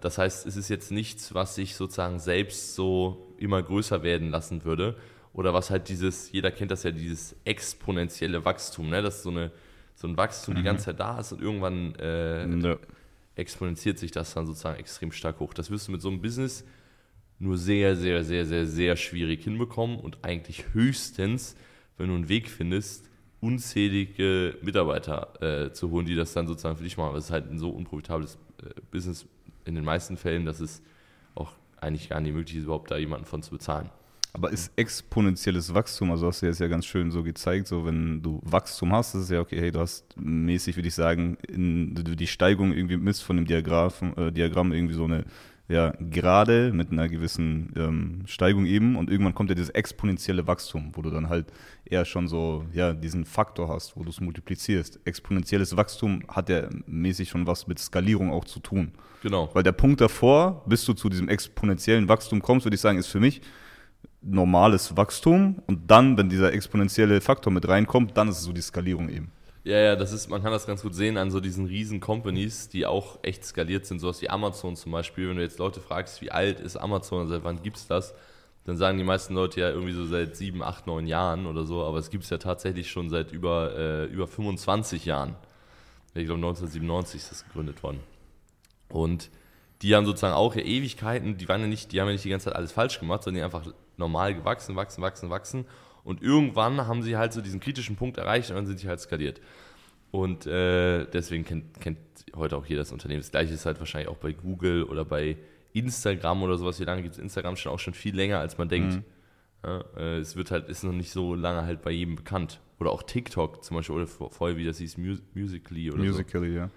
Das 0.00 0.16
heißt, 0.18 0.46
es 0.46 0.56
ist 0.56 0.68
jetzt 0.70 0.90
nichts, 0.90 1.34
was 1.34 1.54
sich 1.54 1.76
sozusagen 1.76 2.18
selbst 2.18 2.74
so 2.74 3.34
immer 3.38 3.62
größer 3.62 4.02
werden 4.02 4.30
lassen 4.30 4.64
würde. 4.64 4.96
Oder 5.34 5.52
was 5.52 5.68
halt 5.70 5.90
dieses, 5.90 6.32
jeder 6.32 6.50
kennt 6.50 6.70
das 6.70 6.82
ja, 6.82 6.90
dieses 6.90 7.36
exponentielle 7.44 8.44
Wachstum, 8.46 8.88
ne? 8.88 9.02
dass 9.02 9.22
so, 9.22 9.28
eine, 9.30 9.52
so 9.94 10.08
ein 10.08 10.16
Wachstum 10.16 10.54
die 10.54 10.62
ganze 10.62 10.86
Zeit 10.86 11.00
da 11.00 11.20
ist 11.20 11.32
und 11.32 11.42
irgendwann 11.42 11.94
äh, 11.96 12.48
Ja. 12.48 12.78
exponentiert 13.34 13.98
sich 13.98 14.10
das 14.12 14.32
dann 14.32 14.46
sozusagen 14.46 14.78
extrem 14.78 15.12
stark 15.12 15.40
hoch. 15.40 15.52
Das 15.52 15.70
wirst 15.70 15.88
du 15.88 15.92
mit 15.92 16.00
so 16.00 16.08
einem 16.08 16.22
Business 16.22 16.64
nur 17.38 17.58
sehr, 17.58 17.96
sehr, 17.96 18.24
sehr, 18.24 18.46
sehr, 18.46 18.66
sehr 18.66 18.96
schwierig 18.96 19.44
hinbekommen 19.44 20.00
und 20.00 20.24
eigentlich 20.24 20.72
höchstens, 20.72 21.54
wenn 21.98 22.08
du 22.08 22.14
einen 22.14 22.30
Weg 22.30 22.48
findest, 22.48 23.10
unzählige 23.42 24.56
Mitarbeiter 24.62 25.66
äh, 25.66 25.72
zu 25.72 25.90
holen, 25.90 26.06
die 26.06 26.14
das 26.14 26.32
dann 26.32 26.46
sozusagen 26.46 26.78
für 26.78 26.84
dich 26.84 26.96
machen. 26.96 27.14
Es 27.16 27.26
ist 27.26 27.30
halt 27.30 27.50
ein 27.50 27.58
so 27.58 27.68
unprofitables 27.68 28.38
äh, 28.62 28.70
Business 28.90 29.26
in 29.66 29.74
den 29.74 29.84
meisten 29.84 30.16
Fällen, 30.16 30.46
dass 30.46 30.60
es 30.60 30.82
auch 31.34 31.52
eigentlich 31.80 32.08
gar 32.08 32.20
nicht 32.20 32.34
möglich 32.34 32.56
ist, 32.56 32.64
überhaupt 32.64 32.90
da 32.90 32.96
jemanden 32.96 33.26
von 33.26 33.42
zu 33.42 33.50
bezahlen. 33.50 33.90
Aber 34.32 34.50
ist 34.50 34.70
exponentielles 34.76 35.72
Wachstum, 35.72 36.10
also 36.10 36.26
hast 36.26 36.42
du 36.42 36.46
jetzt 36.46 36.60
ja 36.60 36.68
ganz 36.68 36.84
schön 36.84 37.10
so 37.10 37.22
gezeigt, 37.22 37.66
so 37.68 37.86
wenn 37.86 38.22
du 38.22 38.38
Wachstum 38.44 38.92
hast, 38.92 39.14
das 39.14 39.22
ist 39.22 39.30
ja 39.30 39.40
okay, 39.40 39.58
hey, 39.58 39.70
du 39.70 39.80
hast 39.80 40.04
mäßig, 40.14 40.76
würde 40.76 40.88
ich 40.88 40.94
sagen, 40.94 41.38
in, 41.48 41.94
die 41.94 42.26
Steigung 42.26 42.74
irgendwie 42.74 42.98
misst 42.98 43.22
von 43.22 43.36
dem 43.36 43.46
Diagramm, 43.46 43.92
äh, 44.16 44.30
Diagramm 44.30 44.72
irgendwie 44.72 44.92
so 44.94 45.04
eine 45.04 45.24
ja, 45.68 45.92
gerade 45.98 46.72
mit 46.72 46.92
einer 46.92 47.08
gewissen 47.08 47.72
ähm, 47.76 48.22
Steigung 48.26 48.66
eben 48.66 48.94
und 48.96 49.10
irgendwann 49.10 49.34
kommt 49.34 49.50
ja 49.50 49.56
dieses 49.56 49.70
exponentielle 49.70 50.46
Wachstum, 50.46 50.92
wo 50.94 51.02
du 51.02 51.10
dann 51.10 51.28
halt 51.28 51.46
eher 51.84 52.04
schon 52.04 52.28
so, 52.28 52.64
ja, 52.72 52.92
diesen 52.92 53.24
Faktor 53.24 53.68
hast, 53.68 53.96
wo 53.96 54.04
du 54.04 54.10
es 54.10 54.20
multiplizierst. 54.20 55.00
Exponentielles 55.04 55.76
Wachstum 55.76 56.22
hat 56.28 56.48
ja 56.48 56.68
mäßig 56.86 57.28
schon 57.28 57.46
was 57.48 57.66
mit 57.66 57.80
Skalierung 57.80 58.30
auch 58.30 58.44
zu 58.44 58.60
tun. 58.60 58.92
Genau. 59.22 59.50
Weil 59.54 59.64
der 59.64 59.72
Punkt 59.72 60.00
davor, 60.00 60.62
bis 60.66 60.84
du 60.84 60.92
zu 60.92 61.08
diesem 61.08 61.28
exponentiellen 61.28 62.08
Wachstum 62.08 62.40
kommst, 62.40 62.64
würde 62.64 62.76
ich 62.76 62.80
sagen, 62.80 62.98
ist 62.98 63.08
für 63.08 63.20
mich 63.20 63.40
normales 64.22 64.96
Wachstum 64.96 65.62
und 65.66 65.90
dann, 65.90 66.16
wenn 66.16 66.28
dieser 66.28 66.52
exponentielle 66.52 67.20
Faktor 67.20 67.52
mit 67.52 67.66
reinkommt, 67.66 68.16
dann 68.16 68.28
ist 68.28 68.38
es 68.38 68.44
so 68.44 68.52
die 68.52 68.60
Skalierung 68.60 69.08
eben. 69.08 69.32
Ja, 69.66 69.78
ja, 69.78 69.96
das 69.96 70.12
ist, 70.12 70.28
man 70.28 70.44
kann 70.44 70.52
das 70.52 70.64
ganz 70.64 70.82
gut 70.82 70.94
sehen 70.94 71.16
an 71.18 71.32
so 71.32 71.40
diesen 71.40 71.66
riesen 71.66 71.98
Companies, 71.98 72.68
die 72.68 72.86
auch 72.86 73.18
echt 73.22 73.44
skaliert 73.44 73.84
sind, 73.84 73.98
sowas 73.98 74.22
wie 74.22 74.30
Amazon 74.30 74.76
zum 74.76 74.92
Beispiel. 74.92 75.28
Wenn 75.28 75.38
du 75.38 75.42
jetzt 75.42 75.58
Leute 75.58 75.80
fragst, 75.80 76.22
wie 76.22 76.30
alt 76.30 76.60
ist 76.60 76.76
Amazon, 76.76 77.26
seit 77.26 77.42
wann 77.42 77.60
gibt 77.64 77.76
es 77.76 77.88
das, 77.88 78.14
dann 78.62 78.76
sagen 78.76 78.96
die 78.96 79.02
meisten 79.02 79.34
Leute 79.34 79.60
ja 79.60 79.70
irgendwie 79.70 79.92
so 79.92 80.06
seit 80.06 80.36
sieben, 80.36 80.62
acht, 80.62 80.86
neun 80.86 81.08
Jahren 81.08 81.46
oder 81.46 81.64
so, 81.64 81.82
aber 81.82 81.98
es 81.98 82.10
gibt 82.10 82.22
es 82.22 82.30
ja 82.30 82.38
tatsächlich 82.38 82.88
schon 82.88 83.10
seit 83.10 83.32
über, 83.32 83.76
äh, 83.76 84.04
über 84.04 84.28
25 84.28 85.04
Jahren. 85.04 85.34
Ich 86.14 86.26
glaube 86.26 86.38
1997 86.38 87.22
ist 87.22 87.32
das 87.32 87.44
gegründet 87.46 87.82
worden. 87.82 87.98
Und 88.88 89.30
die 89.82 89.96
haben 89.96 90.06
sozusagen 90.06 90.34
auch 90.34 90.54
ja 90.54 90.62
Ewigkeiten, 90.62 91.38
die 91.38 91.48
waren 91.48 91.60
ja 91.60 91.66
nicht, 91.66 91.90
die 91.90 92.00
haben 92.00 92.06
ja 92.06 92.12
nicht 92.12 92.24
die 92.24 92.30
ganze 92.30 92.44
Zeit 92.44 92.54
alles 92.54 92.70
falsch 92.70 93.00
gemacht, 93.00 93.24
sondern 93.24 93.40
die 93.40 93.44
einfach 93.44 93.66
normal 93.96 94.32
gewachsen, 94.32 94.76
wachsen, 94.76 95.02
wachsen, 95.02 95.28
wachsen. 95.28 95.66
Und 96.06 96.22
irgendwann 96.22 96.86
haben 96.86 97.02
sie 97.02 97.16
halt 97.16 97.32
so 97.32 97.40
diesen 97.40 97.58
kritischen 97.58 97.96
Punkt 97.96 98.16
erreicht 98.16 98.50
und 98.50 98.56
dann 98.56 98.66
sind 98.66 98.78
sie 98.78 98.86
halt 98.86 99.00
skaliert. 99.00 99.40
Und 100.12 100.46
äh, 100.46 101.04
deswegen 101.06 101.44
kennt, 101.44 101.80
kennt 101.80 101.98
heute 102.36 102.56
auch 102.56 102.64
jeder 102.64 102.82
das 102.82 102.92
Unternehmen. 102.92 103.20
Das 103.20 103.32
gleiche 103.32 103.52
ist 103.52 103.66
halt 103.66 103.80
wahrscheinlich 103.80 104.08
auch 104.08 104.16
bei 104.16 104.32
Google 104.32 104.84
oder 104.84 105.04
bei 105.04 105.36
Instagram 105.72 106.44
oder 106.44 106.58
sowas. 106.58 106.78
Wie 106.78 106.84
lange 106.84 107.02
gibt 107.02 107.16
es 107.16 107.20
Instagram 107.20 107.56
schon 107.56 107.72
auch 107.72 107.80
schon 107.80 107.92
viel 107.92 108.14
länger, 108.14 108.38
als 108.38 108.56
man 108.56 108.68
denkt. 108.68 108.94
Mhm. 108.94 109.04
Ja, 109.64 109.84
äh, 109.96 110.18
es 110.18 110.36
wird 110.36 110.52
halt, 110.52 110.68
ist 110.68 110.84
noch 110.84 110.92
nicht 110.92 111.10
so 111.10 111.34
lange 111.34 111.62
halt 111.62 111.82
bei 111.82 111.90
jedem 111.90 112.14
bekannt. 112.14 112.60
Oder 112.78 112.92
auch 112.92 113.02
TikTok 113.02 113.64
zum 113.64 113.76
Beispiel, 113.76 113.96
oder 113.96 114.06
vorher, 114.06 114.56
wie 114.56 114.64
das 114.64 114.78
hieß, 114.78 114.98
Mus 114.98 115.20
Musically 115.34 115.90
oder 115.90 116.04
Musically, 116.04 116.52
so. 116.52 116.58
ja. 116.58 116.70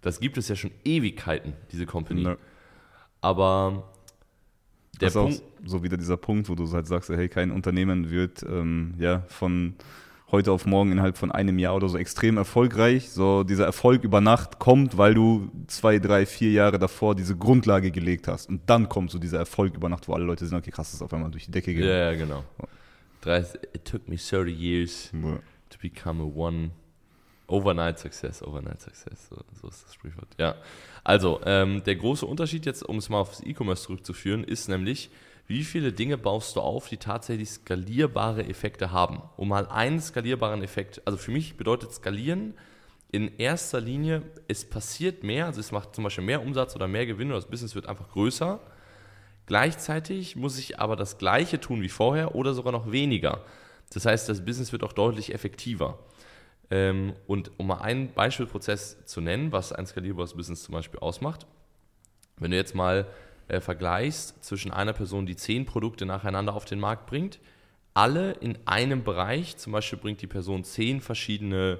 Das 0.00 0.18
gibt 0.18 0.38
es 0.38 0.48
ja 0.48 0.56
schon 0.56 0.70
Ewigkeiten, 0.82 1.52
diese 1.72 1.84
Company. 1.84 2.22
No. 2.22 2.36
Aber 3.20 3.92
der 5.00 5.08
das 5.08 5.14
Punkt. 5.14 5.42
Auch 5.42 5.68
so 5.68 5.82
wieder 5.82 5.96
dieser 5.96 6.16
Punkt, 6.16 6.48
wo 6.48 6.54
du 6.54 6.70
halt 6.72 6.86
sagst, 6.86 7.08
hey, 7.08 7.28
kein 7.28 7.50
Unternehmen 7.50 8.10
wird 8.10 8.42
ähm, 8.42 8.94
ja 8.98 9.22
von 9.28 9.74
heute 10.32 10.50
auf 10.50 10.64
morgen 10.64 10.92
innerhalb 10.92 11.18
von 11.18 11.30
einem 11.30 11.58
Jahr 11.58 11.76
oder 11.76 11.88
so 11.88 11.98
extrem 11.98 12.38
erfolgreich. 12.38 13.10
So 13.10 13.44
dieser 13.44 13.66
Erfolg 13.66 14.02
über 14.02 14.20
Nacht 14.20 14.58
kommt, 14.58 14.96
weil 14.96 15.14
du 15.14 15.50
zwei, 15.66 15.98
drei, 15.98 16.26
vier 16.26 16.50
Jahre 16.50 16.78
davor 16.78 17.14
diese 17.14 17.36
Grundlage 17.36 17.90
gelegt 17.90 18.26
hast. 18.28 18.48
Und 18.48 18.62
dann 18.66 18.88
kommt 18.88 19.10
so 19.10 19.18
dieser 19.18 19.38
Erfolg 19.38 19.76
über 19.76 19.88
Nacht, 19.88 20.08
wo 20.08 20.14
alle 20.14 20.24
Leute 20.24 20.46
sind, 20.46 20.56
okay, 20.56 20.70
krass, 20.70 20.88
das 20.88 20.94
ist 20.94 21.02
auf 21.02 21.12
einmal 21.12 21.30
durch 21.30 21.44
die 21.44 21.50
Decke 21.50 21.74
gegangen. 21.74 21.92
Ja, 21.92 22.12
ja 22.12 22.18
genau. 22.18 22.44
It 23.24 23.84
took 23.84 24.08
me 24.08 24.16
30 24.16 24.48
years 24.48 25.10
ja. 25.12 25.38
to 25.70 25.78
become 25.80 26.20
a 26.22 26.26
one 26.26 26.72
overnight 27.52 27.98
success, 27.98 28.42
overnight 28.42 28.80
success. 28.80 29.28
So, 29.28 29.36
so 29.60 29.68
ist 29.68 29.84
das 29.84 29.94
Sprichwort. 29.94 30.28
Ja. 30.38 30.56
Also, 31.04 31.40
ähm, 31.44 31.84
der 31.84 31.96
große 31.96 32.24
Unterschied 32.24 32.64
jetzt, 32.66 32.82
um 32.82 32.96
es 32.96 33.08
mal 33.08 33.20
aufs 33.20 33.42
E-Commerce 33.42 33.84
zurückzuführen, 33.84 34.42
ist 34.42 34.68
nämlich, 34.68 35.10
wie 35.46 35.62
viele 35.62 35.92
Dinge 35.92 36.16
baust 36.16 36.56
du 36.56 36.60
auf, 36.60 36.88
die 36.88 36.96
tatsächlich 36.96 37.50
skalierbare 37.50 38.44
Effekte 38.46 38.90
haben. 38.90 39.22
Um 39.36 39.48
mal 39.48 39.66
einen 39.66 40.00
skalierbaren 40.00 40.62
Effekt, 40.62 41.02
also 41.04 41.18
für 41.18 41.30
mich 41.30 41.56
bedeutet 41.56 41.92
skalieren 41.92 42.54
in 43.10 43.36
erster 43.36 43.80
Linie, 43.80 44.22
es 44.48 44.64
passiert 44.64 45.22
mehr, 45.22 45.44
also 45.46 45.60
es 45.60 45.70
macht 45.70 45.94
zum 45.94 46.04
Beispiel 46.04 46.24
mehr 46.24 46.40
Umsatz 46.40 46.74
oder 46.74 46.88
mehr 46.88 47.04
Gewinn 47.04 47.28
oder 47.28 47.36
das 47.36 47.50
Business 47.50 47.74
wird 47.74 47.86
einfach 47.86 48.08
größer. 48.08 48.58
Gleichzeitig 49.44 50.36
muss 50.36 50.58
ich 50.58 50.80
aber 50.80 50.96
das 50.96 51.18
Gleiche 51.18 51.60
tun 51.60 51.82
wie 51.82 51.90
vorher 51.90 52.34
oder 52.34 52.54
sogar 52.54 52.72
noch 52.72 52.90
weniger. 52.90 53.44
Das 53.92 54.06
heißt, 54.06 54.28
das 54.30 54.44
Business 54.44 54.72
wird 54.72 54.82
auch 54.84 54.94
deutlich 54.94 55.34
effektiver. 55.34 55.98
Ähm, 56.72 57.12
und 57.26 57.50
um 57.58 57.66
mal 57.66 57.82
einen 57.82 58.14
Beispielprozess 58.14 59.04
zu 59.04 59.20
nennen, 59.20 59.52
was 59.52 59.74
ein 59.74 59.84
skalierbares 59.84 60.32
Business 60.32 60.62
zum 60.62 60.72
Beispiel 60.72 61.00
ausmacht, 61.00 61.46
wenn 62.38 62.50
du 62.50 62.56
jetzt 62.56 62.74
mal 62.74 63.06
äh, 63.48 63.60
vergleichst 63.60 64.42
zwischen 64.42 64.72
einer 64.72 64.94
Person, 64.94 65.26
die 65.26 65.36
zehn 65.36 65.66
Produkte 65.66 66.06
nacheinander 66.06 66.54
auf 66.54 66.64
den 66.64 66.80
Markt 66.80 67.04
bringt, 67.04 67.40
alle 67.92 68.32
in 68.32 68.56
einem 68.64 69.04
Bereich, 69.04 69.58
zum 69.58 69.74
Beispiel 69.74 69.98
bringt 69.98 70.22
die 70.22 70.26
Person 70.26 70.64
zehn 70.64 71.02
verschiedene, 71.02 71.78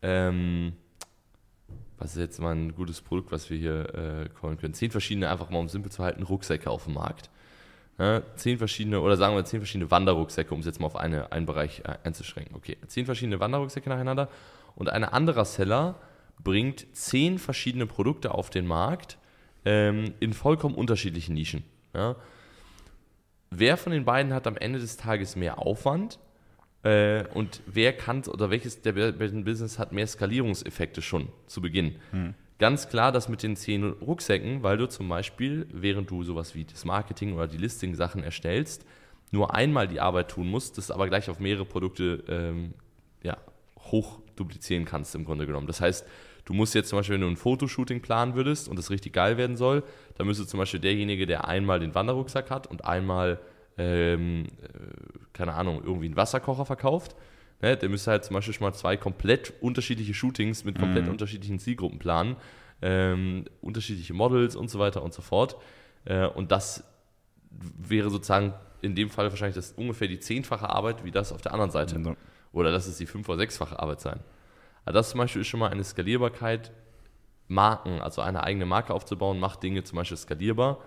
ähm, 0.00 0.72
was 1.98 2.12
ist 2.12 2.20
jetzt 2.22 2.40
mal 2.40 2.54
ein 2.54 2.74
gutes 2.74 3.02
Produkt, 3.02 3.32
was 3.32 3.50
wir 3.50 3.58
hier 3.58 3.94
äh, 3.94 4.28
callen 4.40 4.56
können, 4.56 4.72
zehn 4.72 4.90
verschiedene, 4.90 5.28
einfach 5.28 5.50
mal 5.50 5.58
um 5.58 5.68
simpel 5.68 5.92
zu 5.92 6.02
halten, 6.02 6.22
Rucksäcke 6.22 6.70
auf 6.70 6.84
dem 6.84 6.94
Markt. 6.94 7.28
Ja, 8.02 8.20
zehn 8.34 8.58
verschiedene, 8.58 9.00
oder 9.00 9.16
sagen 9.16 9.36
wir 9.36 9.44
zehn 9.44 9.60
verschiedene 9.60 9.88
Wanderrucksäcke, 9.92 10.52
um 10.52 10.58
es 10.58 10.66
jetzt 10.66 10.80
mal 10.80 10.86
auf 10.86 10.96
eine, 10.96 11.30
einen 11.30 11.46
Bereich 11.46 11.82
äh, 11.84 11.98
einzuschränken. 12.02 12.56
Okay, 12.56 12.76
zehn 12.88 13.06
verschiedene 13.06 13.38
Wanderrucksäcke 13.38 13.88
nacheinander 13.88 14.28
und 14.74 14.88
ein 14.88 15.04
anderer 15.04 15.44
Seller 15.44 15.94
bringt 16.42 16.84
zehn 16.96 17.38
verschiedene 17.38 17.86
Produkte 17.86 18.34
auf 18.34 18.50
den 18.50 18.66
Markt 18.66 19.18
ähm, 19.64 20.14
in 20.18 20.32
vollkommen 20.32 20.74
unterschiedlichen 20.74 21.34
Nischen. 21.34 21.62
Ja. 21.94 22.16
Wer 23.50 23.76
von 23.76 23.92
den 23.92 24.04
beiden 24.04 24.34
hat 24.34 24.48
am 24.48 24.56
Ende 24.56 24.80
des 24.80 24.96
Tages 24.96 25.36
mehr 25.36 25.60
Aufwand 25.60 26.18
äh, 26.82 27.24
und 27.34 27.62
wer 27.66 27.92
kann 27.92 28.24
oder 28.26 28.50
welches 28.50 28.82
der 28.82 28.94
Business 29.12 29.78
hat 29.78 29.92
mehr 29.92 30.08
Skalierungseffekte 30.08 31.02
schon 31.02 31.28
zu 31.46 31.60
Beginn? 31.60 32.00
Hm. 32.10 32.34
Ganz 32.62 32.88
klar 32.88 33.10
das 33.10 33.28
mit 33.28 33.42
den 33.42 33.56
zehn 33.56 33.82
Rucksäcken, 33.82 34.62
weil 34.62 34.76
du 34.76 34.88
zum 34.88 35.08
Beispiel, 35.08 35.66
während 35.72 36.08
du 36.12 36.22
sowas 36.22 36.54
wie 36.54 36.64
das 36.64 36.84
Marketing 36.84 37.32
oder 37.34 37.48
die 37.48 37.56
Listing-Sachen 37.56 38.22
erstellst, 38.22 38.86
nur 39.32 39.52
einmal 39.52 39.88
die 39.88 39.98
Arbeit 39.98 40.28
tun 40.28 40.46
musst, 40.46 40.78
das 40.78 40.92
aber 40.92 41.08
gleich 41.08 41.28
auf 41.28 41.40
mehrere 41.40 41.64
Produkte 41.64 42.22
ähm, 42.28 42.74
ja, 43.24 43.36
hoch 43.80 44.20
duplizieren 44.36 44.84
kannst 44.84 45.12
im 45.16 45.24
Grunde 45.24 45.44
genommen. 45.44 45.66
Das 45.66 45.80
heißt, 45.80 46.06
du 46.44 46.54
musst 46.54 46.76
jetzt 46.76 46.90
zum 46.90 47.00
Beispiel, 47.00 47.14
wenn 47.14 47.22
du 47.22 47.26
ein 47.26 47.36
Fotoshooting 47.36 48.00
planen 48.00 48.36
würdest 48.36 48.68
und 48.68 48.78
das 48.78 48.90
richtig 48.90 49.12
geil 49.12 49.36
werden 49.38 49.56
soll, 49.56 49.82
dann 50.16 50.28
müsste 50.28 50.46
zum 50.46 50.58
Beispiel 50.58 50.78
derjenige, 50.78 51.26
der 51.26 51.48
einmal 51.48 51.80
den 51.80 51.96
Wanderrucksack 51.96 52.48
hat 52.48 52.68
und 52.68 52.84
einmal, 52.84 53.40
ähm, 53.76 54.46
äh, 54.62 54.68
keine 55.32 55.54
Ahnung, 55.54 55.82
irgendwie 55.84 56.06
einen 56.06 56.16
Wasserkocher 56.16 56.64
verkauft, 56.64 57.16
Ne, 57.62 57.76
der 57.76 57.88
müsste 57.88 58.10
halt 58.10 58.24
zum 58.24 58.34
Beispiel 58.34 58.52
schon 58.52 58.64
mal 58.66 58.74
zwei 58.74 58.96
komplett 58.96 59.54
unterschiedliche 59.60 60.14
Shootings 60.14 60.64
mit 60.64 60.78
komplett 60.80 61.04
mhm. 61.04 61.12
unterschiedlichen 61.12 61.60
Zielgruppen 61.60 62.00
planen, 62.00 62.36
ähm, 62.82 63.44
unterschiedliche 63.60 64.14
Models 64.14 64.56
und 64.56 64.68
so 64.68 64.80
weiter 64.80 65.02
und 65.02 65.14
so 65.14 65.22
fort. 65.22 65.56
Äh, 66.04 66.26
und 66.26 66.50
das 66.50 66.82
wäre 67.50 68.10
sozusagen 68.10 68.52
in 68.80 68.96
dem 68.96 69.10
Fall 69.10 69.30
wahrscheinlich 69.30 69.54
das 69.54 69.72
ungefähr 69.72 70.08
die 70.08 70.18
zehnfache 70.18 70.68
Arbeit 70.68 71.04
wie 71.04 71.12
das 71.12 71.32
auf 71.32 71.40
der 71.40 71.52
anderen 71.52 71.70
Seite. 71.70 72.00
Mhm. 72.00 72.16
Oder 72.52 72.72
das 72.72 72.88
ist 72.88 72.98
die 72.98 73.06
fünf- 73.06 73.28
oder 73.28 73.38
sechsfache 73.38 73.78
Arbeit 73.78 74.00
sein. 74.00 74.18
Also 74.84 74.98
das 74.98 75.10
zum 75.10 75.18
Beispiel 75.18 75.42
ist 75.42 75.48
schon 75.48 75.60
mal 75.60 75.70
eine 75.70 75.84
Skalierbarkeit, 75.84 76.72
Marken, 77.46 78.00
also 78.00 78.22
eine 78.22 78.42
eigene 78.42 78.66
Marke 78.66 78.92
aufzubauen, 78.92 79.38
macht 79.38 79.62
Dinge 79.62 79.84
zum 79.84 79.96
Beispiel 79.96 80.16
skalierbar, 80.16 80.78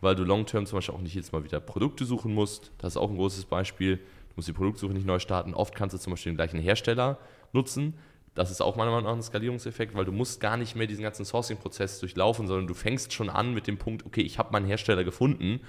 weil 0.00 0.14
du 0.14 0.24
long-term 0.24 0.64
zum 0.64 0.78
Beispiel 0.78 0.94
auch 0.94 1.00
nicht 1.00 1.14
jedes 1.14 1.32
Mal 1.32 1.44
wieder 1.44 1.60
Produkte 1.60 2.06
suchen 2.06 2.32
musst. 2.32 2.72
Das 2.78 2.94
ist 2.94 2.96
auch 2.96 3.10
ein 3.10 3.16
großes 3.16 3.44
Beispiel 3.44 4.00
musst 4.36 4.48
die 4.48 4.52
Produktsuche 4.52 4.92
nicht 4.92 5.06
neu 5.06 5.18
starten. 5.18 5.54
Oft 5.54 5.74
kannst 5.74 5.94
du 5.94 5.98
zum 5.98 6.12
Beispiel 6.12 6.32
den 6.32 6.36
gleichen 6.36 6.60
Hersteller 6.60 7.18
nutzen. 7.52 7.94
Das 8.34 8.50
ist 8.50 8.60
auch 8.60 8.76
meiner 8.76 8.90
Meinung 8.90 9.06
nach 9.06 9.14
ein 9.14 9.22
Skalierungseffekt, 9.22 9.94
weil 9.94 10.04
du 10.04 10.12
musst 10.12 10.40
gar 10.40 10.58
nicht 10.58 10.76
mehr 10.76 10.86
diesen 10.86 11.02
ganzen 11.02 11.24
Sourcing-Prozess 11.24 12.00
durchlaufen, 12.00 12.46
sondern 12.46 12.66
du 12.66 12.74
fängst 12.74 13.14
schon 13.14 13.30
an 13.30 13.54
mit 13.54 13.66
dem 13.66 13.78
Punkt, 13.78 14.04
okay, 14.04 14.20
ich 14.20 14.38
habe 14.38 14.52
meinen 14.52 14.66
Hersteller 14.66 15.04
gefunden, 15.04 15.60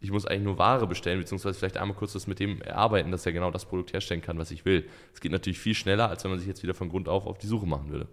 ich 0.00 0.10
muss 0.10 0.26
eigentlich 0.26 0.44
nur 0.44 0.58
Ware 0.58 0.86
bestellen, 0.86 1.18
beziehungsweise 1.18 1.58
vielleicht 1.58 1.76
einmal 1.76 1.96
kurz 1.96 2.14
das 2.14 2.26
mit 2.26 2.38
dem 2.40 2.60
erarbeiten, 2.62 3.10
dass 3.10 3.26
er 3.26 3.32
genau 3.32 3.50
das 3.50 3.66
Produkt 3.66 3.92
herstellen 3.92 4.22
kann, 4.22 4.38
was 4.38 4.50
ich 4.50 4.64
will. 4.64 4.88
Es 5.12 5.20
geht 5.20 5.32
natürlich 5.32 5.58
viel 5.58 5.74
schneller, 5.74 6.08
als 6.08 6.24
wenn 6.24 6.30
man 6.30 6.38
sich 6.38 6.48
jetzt 6.48 6.62
wieder 6.62 6.74
von 6.74 6.88
Grund 6.88 7.08
auf 7.08 7.26
auf 7.26 7.38
die 7.38 7.46
Suche 7.46 7.66
machen 7.66 7.90
würde. 7.90 8.08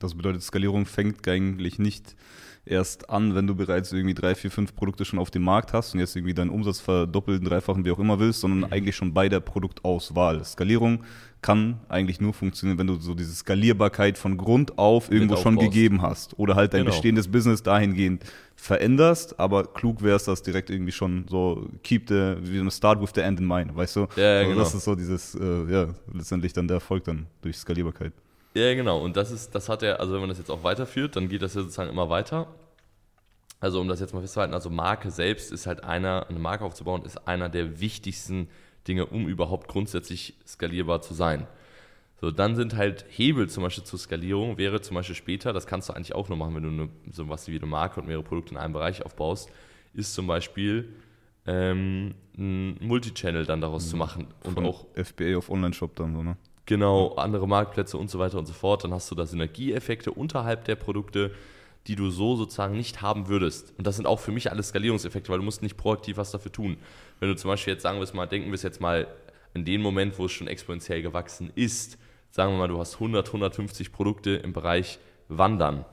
Das 0.00 0.14
bedeutet, 0.14 0.42
Skalierung 0.42 0.86
fängt 0.86 1.28
eigentlich 1.28 1.78
nicht 1.78 2.16
erst 2.64 3.10
an, 3.10 3.34
wenn 3.34 3.46
du 3.46 3.54
bereits 3.54 3.92
irgendwie 3.92 4.14
drei, 4.14 4.34
vier, 4.34 4.50
fünf 4.50 4.74
Produkte 4.74 5.04
schon 5.04 5.18
auf 5.18 5.30
dem 5.30 5.42
Markt 5.42 5.72
hast 5.72 5.94
und 5.94 6.00
jetzt 6.00 6.14
irgendwie 6.14 6.34
deinen 6.34 6.50
Umsatz 6.50 6.80
verdoppeln, 6.80 7.44
dreifachen, 7.44 7.84
wie 7.84 7.90
auch 7.90 7.98
immer 7.98 8.18
willst, 8.18 8.40
sondern 8.40 8.60
mhm. 8.60 8.72
eigentlich 8.72 8.96
schon 8.96 9.14
bei 9.14 9.28
der 9.28 9.40
Produktauswahl. 9.40 10.44
Skalierung 10.44 11.04
kann 11.42 11.80
eigentlich 11.88 12.20
nur 12.20 12.34
funktionieren, 12.34 12.78
wenn 12.78 12.86
du 12.86 12.96
so 12.96 13.14
diese 13.14 13.34
Skalierbarkeit 13.34 14.18
von 14.18 14.36
Grund 14.36 14.78
auf 14.78 15.10
irgendwo 15.10 15.36
schon 15.36 15.56
gegeben 15.56 16.02
hast 16.02 16.38
oder 16.38 16.54
halt 16.54 16.74
dein 16.74 16.82
genau. 16.82 16.90
bestehendes 16.90 17.28
Business 17.28 17.62
dahingehend 17.62 18.24
veränderst, 18.56 19.40
aber 19.40 19.64
klug 19.64 20.02
wäre 20.02 20.16
es, 20.16 20.24
das 20.24 20.42
direkt 20.42 20.68
irgendwie 20.68 20.92
schon 20.92 21.24
so 21.28 21.66
keep 21.82 22.08
the, 22.08 22.36
start 22.70 23.00
with 23.00 23.10
the 23.14 23.22
end 23.22 23.40
in 23.40 23.46
mind, 23.46 23.74
weißt 23.74 23.96
du? 23.96 24.06
Ja, 24.16 24.38
also 24.38 24.50
genau. 24.50 24.62
Das 24.62 24.74
ist 24.74 24.84
so 24.84 24.94
dieses, 24.94 25.34
äh, 25.34 25.72
ja, 25.72 25.94
letztendlich 26.12 26.52
dann 26.52 26.68
der 26.68 26.76
Erfolg 26.76 27.04
dann 27.04 27.26
durch 27.40 27.56
Skalierbarkeit. 27.56 28.12
Ja, 28.54 28.74
genau. 28.74 29.00
Und 29.00 29.16
das 29.16 29.30
ist, 29.30 29.54
das 29.54 29.68
hat 29.68 29.82
er, 29.82 30.00
also 30.00 30.12
wenn 30.12 30.20
man 30.20 30.28
das 30.28 30.38
jetzt 30.38 30.50
auch 30.50 30.64
weiterführt, 30.64 31.16
dann 31.16 31.28
geht 31.28 31.42
das 31.42 31.54
ja 31.54 31.62
sozusagen 31.62 31.90
immer 31.90 32.10
weiter. 32.10 32.48
Also 33.60 33.80
um 33.80 33.88
das 33.88 34.00
jetzt 34.00 34.14
mal 34.14 34.20
festzuhalten, 34.20 34.54
also 34.54 34.70
Marke 34.70 35.10
selbst 35.10 35.52
ist 35.52 35.66
halt 35.66 35.84
einer, 35.84 36.26
eine 36.28 36.38
Marke 36.38 36.64
aufzubauen, 36.64 37.04
ist 37.04 37.28
einer 37.28 37.48
der 37.50 37.80
wichtigsten 37.80 38.48
Dinge, 38.88 39.06
um 39.06 39.28
überhaupt 39.28 39.68
grundsätzlich 39.68 40.34
skalierbar 40.46 41.02
zu 41.02 41.12
sein. 41.12 41.46
So, 42.20 42.30
dann 42.30 42.56
sind 42.56 42.74
halt 42.76 43.04
Hebel 43.08 43.48
zum 43.48 43.62
Beispiel 43.62 43.84
zur 43.84 43.98
Skalierung, 43.98 44.58
wäre 44.58 44.80
zum 44.80 44.94
Beispiel 44.94 45.14
später, 45.14 45.52
das 45.52 45.66
kannst 45.66 45.88
du 45.88 45.92
eigentlich 45.92 46.14
auch 46.14 46.28
nur 46.28 46.38
machen, 46.38 46.54
wenn 46.54 46.62
du 46.62 46.68
eine, 46.68 46.88
so 47.12 47.28
was 47.28 47.48
wie 47.48 47.56
eine 47.56 47.66
Marke 47.66 48.00
und 48.00 48.06
mehrere 48.06 48.24
Produkte 48.24 48.52
in 48.52 48.58
einem 48.58 48.72
Bereich 48.72 49.04
aufbaust, 49.04 49.50
ist 49.94 50.14
zum 50.14 50.26
Beispiel 50.26 50.92
ähm, 51.46 52.14
ein 52.36 52.76
Multichannel 52.80 53.46
dann 53.46 53.60
daraus 53.60 53.86
mhm. 53.86 53.90
zu 53.90 53.96
machen. 53.96 54.26
Und 54.44 54.54
Von 54.54 54.66
auch 54.66 54.86
FBA 54.94 55.36
auf 55.36 55.50
Online-Shop 55.50 55.96
dann 55.96 56.14
so, 56.14 56.22
ne? 56.22 56.36
Genau, 56.70 57.16
andere 57.16 57.48
Marktplätze 57.48 57.98
und 57.98 58.10
so 58.10 58.20
weiter 58.20 58.38
und 58.38 58.46
so 58.46 58.52
fort. 58.52 58.84
Dann 58.84 58.94
hast 58.94 59.10
du 59.10 59.16
da 59.16 59.26
Synergieeffekte 59.26 60.12
unterhalb 60.12 60.66
der 60.66 60.76
Produkte, 60.76 61.32
die 61.88 61.96
du 61.96 62.10
so 62.10 62.36
sozusagen 62.36 62.76
nicht 62.76 63.02
haben 63.02 63.26
würdest. 63.26 63.74
Und 63.76 63.88
das 63.88 63.96
sind 63.96 64.06
auch 64.06 64.20
für 64.20 64.30
mich 64.30 64.52
alles 64.52 64.68
Skalierungseffekte, 64.68 65.30
weil 65.30 65.38
du 65.38 65.44
musst 65.44 65.62
nicht 65.62 65.76
proaktiv 65.76 66.16
was 66.16 66.30
dafür 66.30 66.52
tun. 66.52 66.76
Wenn 67.18 67.28
du 67.28 67.34
zum 67.34 67.50
Beispiel 67.50 67.72
jetzt 67.72 67.82
sagen 67.82 67.98
wir 67.98 68.04
es 68.04 68.14
mal, 68.14 68.26
denken 68.26 68.50
wir 68.50 68.54
es 68.54 68.62
jetzt 68.62 68.80
mal 68.80 69.08
in 69.52 69.64
dem 69.64 69.82
Moment, 69.82 70.16
wo 70.16 70.26
es 70.26 70.30
schon 70.30 70.46
exponentiell 70.46 71.02
gewachsen 71.02 71.50
ist, 71.56 71.98
sagen 72.30 72.52
wir 72.52 72.58
mal, 72.58 72.68
du 72.68 72.78
hast 72.78 72.94
100, 72.94 73.26
150 73.26 73.90
Produkte 73.90 74.30
im 74.36 74.52
Bereich 74.52 75.00
Wandern. 75.26 75.84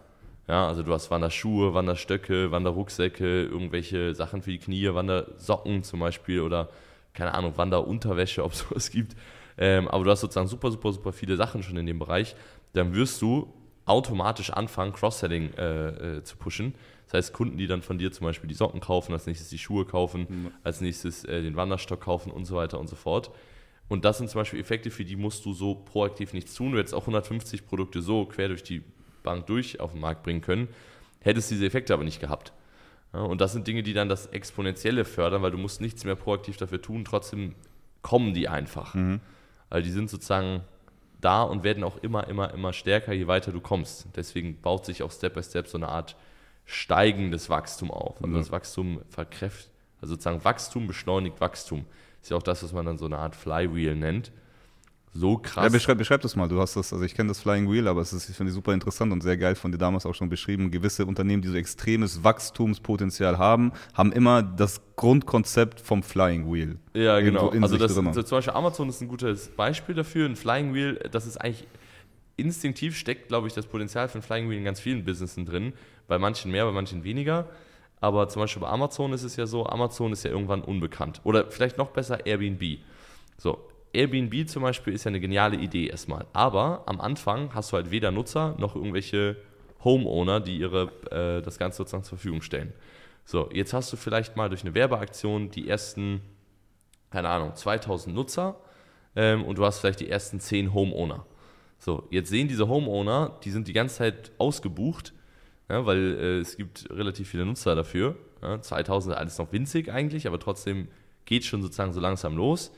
Ja, 0.48 0.68
also 0.68 0.84
du 0.84 0.94
hast 0.94 1.10
Wanderschuhe, 1.10 1.74
Wanderstöcke, 1.74 2.52
Wanderrucksäcke, 2.52 3.46
irgendwelche 3.46 4.14
Sachen 4.14 4.44
für 4.44 4.52
die 4.52 4.60
Knie, 4.60 4.94
Wandersocken 4.94 5.82
zum 5.82 6.02
Beispiel 6.02 6.42
oder 6.42 6.70
keine 7.16 7.34
Ahnung, 7.34 7.58
Wanderunterwäsche, 7.58 8.44
ob 8.44 8.52
es 8.52 8.60
sowas 8.60 8.92
gibt. 8.92 9.16
Ähm, 9.58 9.88
aber 9.88 10.04
du 10.04 10.12
hast 10.12 10.22
sozusagen 10.22 10.48
super, 10.48 10.72
super, 10.72 10.94
super 10.94 11.14
viele 11.14 11.36
Sachen 11.36 11.64
schon 11.64 11.78
in 11.78 11.86
dem 11.86 12.00
Bereich. 12.00 12.36
Dann 12.74 12.94
wirst 12.94 13.22
du 13.22 13.54
automatisch 13.86 14.52
anfangen, 14.52 14.94
Cross-Selling 14.94 15.54
äh, 15.54 16.18
äh, 16.18 16.24
zu 16.24 16.38
pushen. 16.38 16.76
Das 17.06 17.14
heißt, 17.14 17.34
Kunden, 17.34 17.58
die 17.58 17.68
dann 17.68 17.82
von 17.82 17.98
dir 17.98 18.12
zum 18.12 18.26
Beispiel 18.26 18.50
die 18.50 18.54
Socken 18.54 18.82
kaufen, 18.82 19.14
als 19.14 19.26
nächstes 19.26 19.50
die 19.50 19.58
Schuhe 19.58 19.86
kaufen, 19.86 20.28
mhm. 20.30 20.52
als 20.64 20.82
nächstes 20.82 21.24
äh, 21.24 21.42
den 21.42 21.56
Wanderstock 21.56 22.02
kaufen 22.02 22.32
und 22.32 22.46
so 22.46 22.56
weiter 22.56 22.80
und 22.80 22.88
so 22.88 22.98
fort. 22.98 23.32
Und 23.88 24.04
das 24.04 24.18
sind 24.18 24.30
zum 24.30 24.42
Beispiel 24.42 24.60
Effekte, 24.60 24.92
für 24.92 25.06
die 25.06 25.16
musst 25.16 25.46
du 25.46 25.54
so 25.54 25.74
proaktiv 25.74 26.34
nichts 26.34 26.54
tun. 26.54 26.74
Du 26.74 26.78
hättest 26.78 26.94
auch 26.94 27.04
150 27.04 27.66
Produkte 27.66 28.02
so 28.02 28.26
quer 28.26 28.50
durch 28.50 28.64
die 28.64 28.84
Bank 29.24 29.48
durch 29.48 29.80
auf 29.80 29.92
den 29.94 30.02
Markt 30.02 30.24
bringen 30.24 30.42
können, 30.42 30.68
hättest 31.22 31.52
diese 31.52 31.66
Effekte 31.66 31.94
aber 31.94 32.04
nicht 32.04 32.20
gehabt. 32.20 32.52
Ja, 33.14 33.22
und 33.22 33.40
das 33.40 33.54
sind 33.54 33.68
Dinge, 33.68 33.84
die 33.84 33.94
dann 33.94 34.10
das 34.10 34.28
Exponentielle 34.28 35.06
fördern, 35.06 35.42
weil 35.42 35.52
du 35.52 35.58
musst 35.58 35.80
nichts 35.80 36.04
mehr 36.04 36.16
proaktiv 36.16 36.58
dafür 36.58 36.82
tun, 36.82 37.06
trotzdem 37.06 37.56
kommen 38.02 38.34
die 38.34 38.50
einfach. 38.50 38.94
Mhm. 38.94 39.22
Also 39.70 39.86
die 39.86 39.92
sind 39.92 40.10
sozusagen 40.10 40.62
da 41.20 41.44
und 41.44 41.64
werden 41.64 41.84
auch 41.84 41.98
immer, 41.98 42.28
immer, 42.28 42.54
immer 42.54 42.74
stärker, 42.74 43.14
je 43.14 43.28
weiter 43.28 43.52
du 43.52 43.60
kommst. 43.60 44.08
Deswegen 44.16 44.62
baut 44.62 44.86
sich 44.86 45.04
auch 45.04 45.12
Step 45.12 45.34
by 45.34 45.44
Step 45.44 45.68
so 45.68 45.78
eine 45.78 45.90
Art 45.90 46.16
steigendes 46.66 47.50
Wachstum 47.50 47.92
auf. 47.92 48.18
Also 48.18 48.28
mhm. 48.28 48.38
das 48.38 48.52
Wachstum 48.52 49.02
verkräftigt, 49.10 49.72
also 50.02 50.14
sozusagen 50.14 50.44
Wachstum 50.44 50.88
beschleunigt 50.88 51.42
Wachstum. 51.42 51.86
Ist 52.22 52.32
ja 52.32 52.38
auch 52.38 52.44
das, 52.44 52.64
was 52.64 52.74
man 52.74 52.86
dann 52.86 52.98
so 52.98 53.06
eine 53.06 53.18
Art 53.18 53.36
Flywheel 53.36 53.96
nennt 53.96 54.32
so 55.20 55.38
krass. 55.38 55.64
Ja, 55.64 55.70
beschreib, 55.70 55.98
beschreib 55.98 56.22
das 56.22 56.36
mal. 56.36 56.48
Du 56.48 56.60
hast 56.60 56.76
das, 56.76 56.94
also 56.94 57.04
ich 57.04 57.16
kenne 57.16 57.30
das 57.30 57.40
Flying 57.40 57.72
Wheel, 57.72 57.88
aber 57.88 58.02
es 58.02 58.14
ist, 58.14 58.30
ich 58.30 58.36
finde 58.36 58.52
super 58.52 58.74
interessant 58.74 59.12
und 59.12 59.22
sehr 59.22 59.38
geil 59.38 59.56
von 59.56 59.72
dir 59.72 59.78
damals 59.78 60.06
auch 60.06 60.14
schon 60.14 60.30
beschrieben. 60.30 60.72
Gewisse 60.72 61.06
Unternehmen, 61.06 61.42
die 61.42 61.48
so 61.48 61.56
extremes 61.56 62.24
Wachstumspotenzial 62.24 63.38
haben, 63.38 63.72
haben 63.94 64.12
immer 64.12 64.44
das 64.44 64.82
Grundkonzept 64.96 65.82
vom 65.82 66.04
Flying 66.04 66.52
Wheel. 66.52 66.78
Ja, 66.94 67.20
genau. 67.20 67.50
Also 67.50 67.78
das, 67.78 67.94
so 67.94 68.02
zum 68.02 68.38
Beispiel 68.38 68.54
Amazon 68.54 68.90
ist 68.90 69.02
ein 69.02 69.08
gutes 69.08 69.50
Beispiel 69.50 69.96
dafür. 69.96 70.28
Ein 70.28 70.36
Flying 70.36 70.74
Wheel, 70.74 71.00
das 71.12 71.26
ist 71.26 71.38
eigentlich 71.38 71.68
instinktiv 72.36 72.96
steckt, 72.96 73.30
glaube 73.30 73.48
ich, 73.48 73.54
das 73.54 73.66
Potenzial 73.66 74.08
für 74.10 74.20
ein 74.20 74.22
Flying 74.22 74.50
Wheel 74.50 74.60
in 74.60 74.64
ganz 74.64 74.80
vielen 74.80 75.04
Businessen 75.04 75.46
drin. 75.46 75.74
Bei 76.08 76.20
manchen 76.20 76.52
mehr, 76.52 76.66
bei 76.66 76.72
manchen 76.72 77.04
weniger. 77.04 77.48
Aber 78.00 78.30
zum 78.30 78.44
Beispiel 78.44 78.62
bei 78.62 78.70
Amazon 78.70 79.12
ist 79.14 79.24
es 79.24 79.36
ja 79.36 79.48
so, 79.48 79.66
Amazon 79.66 80.14
ist 80.14 80.24
ja 80.24 80.30
irgendwann 80.30 80.62
unbekannt. 80.62 81.20
Oder 81.24 81.50
vielleicht 81.50 81.78
noch 81.80 81.90
besser 81.90 82.26
Airbnb. 82.26 82.80
So, 83.38 83.60
Airbnb 83.98 84.48
zum 84.48 84.64
Beispiel 84.64 84.94
ist 84.94 85.04
ja 85.04 85.10
eine 85.10 85.20
geniale 85.20 85.58
Idee 85.58 85.88
erstmal. 85.88 86.26
Aber 86.34 86.84
am 86.86 87.02
Anfang 87.02 87.54
hast 87.54 87.72
du 87.72 87.78
halt 87.78 87.92
weder 87.92 88.12
Nutzer 88.12 88.56
noch 88.60 88.76
irgendwelche 88.76 89.38
Homeowner, 89.84 90.40
die 90.40 90.58
ihre, 90.58 90.92
äh, 91.12 91.42
das 91.42 91.58
Ganze 91.58 91.78
sozusagen 91.78 92.04
zur 92.04 92.18
Verfügung 92.18 92.42
stellen. 92.42 92.74
So, 93.26 93.50
jetzt 93.52 93.74
hast 93.74 93.92
du 93.92 93.98
vielleicht 93.98 94.38
mal 94.38 94.50
durch 94.50 94.62
eine 94.62 94.74
Werbeaktion 94.74 95.50
die 95.52 95.68
ersten, 95.68 96.22
keine 97.10 97.30
Ahnung, 97.30 97.56
2000 97.56 98.16
Nutzer 98.16 98.56
ähm, 99.16 99.44
und 99.44 99.58
du 99.58 99.66
hast 99.66 99.80
vielleicht 99.80 100.00
die 100.00 100.10
ersten 100.10 100.40
10 100.40 100.74
Homeowner. 100.74 101.26
So, 101.80 102.08
jetzt 102.10 102.30
sehen 102.30 102.48
diese 102.48 102.68
Homeowner, 102.68 103.38
die 103.44 103.52
sind 103.52 103.68
die 103.68 103.74
ganze 103.74 103.98
Zeit 103.98 104.32
ausgebucht, 104.38 105.14
ja, 105.70 105.86
weil 105.86 106.18
äh, 106.20 106.40
es 106.40 106.56
gibt 106.56 106.90
relativ 106.90 107.30
viele 107.30 107.46
Nutzer 107.46 107.76
dafür. 107.76 108.16
Ja, 108.42 108.62
2000 108.62 109.14
ist 109.14 109.20
alles 109.20 109.38
noch 109.38 109.52
winzig 109.52 109.92
eigentlich, 109.92 110.28
aber 110.28 110.40
trotzdem 110.40 110.88
geht 111.26 111.44
schon 111.44 111.62
sozusagen 111.62 111.94
so 111.94 112.00
langsam 112.00 112.38
los. 112.38 112.72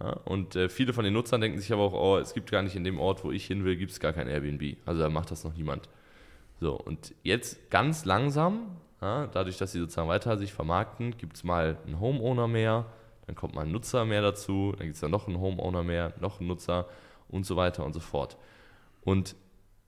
Ja, 0.00 0.10
und 0.24 0.56
äh, 0.56 0.68
viele 0.68 0.92
von 0.92 1.04
den 1.04 1.14
Nutzern 1.14 1.40
denken 1.40 1.58
sich 1.58 1.72
aber 1.72 1.82
auch, 1.82 1.92
oh, 1.92 2.18
es 2.18 2.34
gibt 2.34 2.50
gar 2.50 2.62
nicht 2.62 2.76
in 2.76 2.84
dem 2.84 2.98
Ort, 2.98 3.24
wo 3.24 3.32
ich 3.32 3.46
hin 3.46 3.64
will, 3.64 3.76
gibt 3.76 3.92
es 3.92 4.00
gar 4.00 4.12
kein 4.12 4.28
Airbnb. 4.28 4.76
Also 4.84 5.00
da 5.00 5.08
macht 5.08 5.30
das 5.30 5.44
noch 5.44 5.54
niemand. 5.54 5.88
So, 6.60 6.74
und 6.74 7.14
jetzt 7.22 7.70
ganz 7.70 8.04
langsam, 8.04 8.76
ja, 9.00 9.26
dadurch, 9.26 9.58
dass 9.58 9.72
sie 9.72 9.78
sozusagen 9.78 10.08
weiter 10.08 10.36
sich 10.36 10.52
vermarkten, 10.52 11.16
gibt 11.16 11.36
es 11.36 11.44
mal 11.44 11.78
einen 11.86 12.00
Homeowner 12.00 12.46
mehr, 12.48 12.86
dann 13.26 13.34
kommt 13.34 13.54
mal 13.54 13.62
ein 13.62 13.72
Nutzer 13.72 14.04
mehr 14.04 14.22
dazu, 14.22 14.72
dann 14.76 14.86
gibt 14.86 14.94
es 14.94 15.00
dann 15.00 15.10
noch 15.10 15.26
einen 15.26 15.40
Homeowner 15.40 15.82
mehr, 15.82 16.12
noch 16.20 16.40
einen 16.40 16.48
Nutzer 16.48 16.86
und 17.28 17.44
so 17.44 17.56
weiter 17.56 17.84
und 17.84 17.92
so 17.92 18.00
fort. 18.00 18.36
Und 19.02 19.34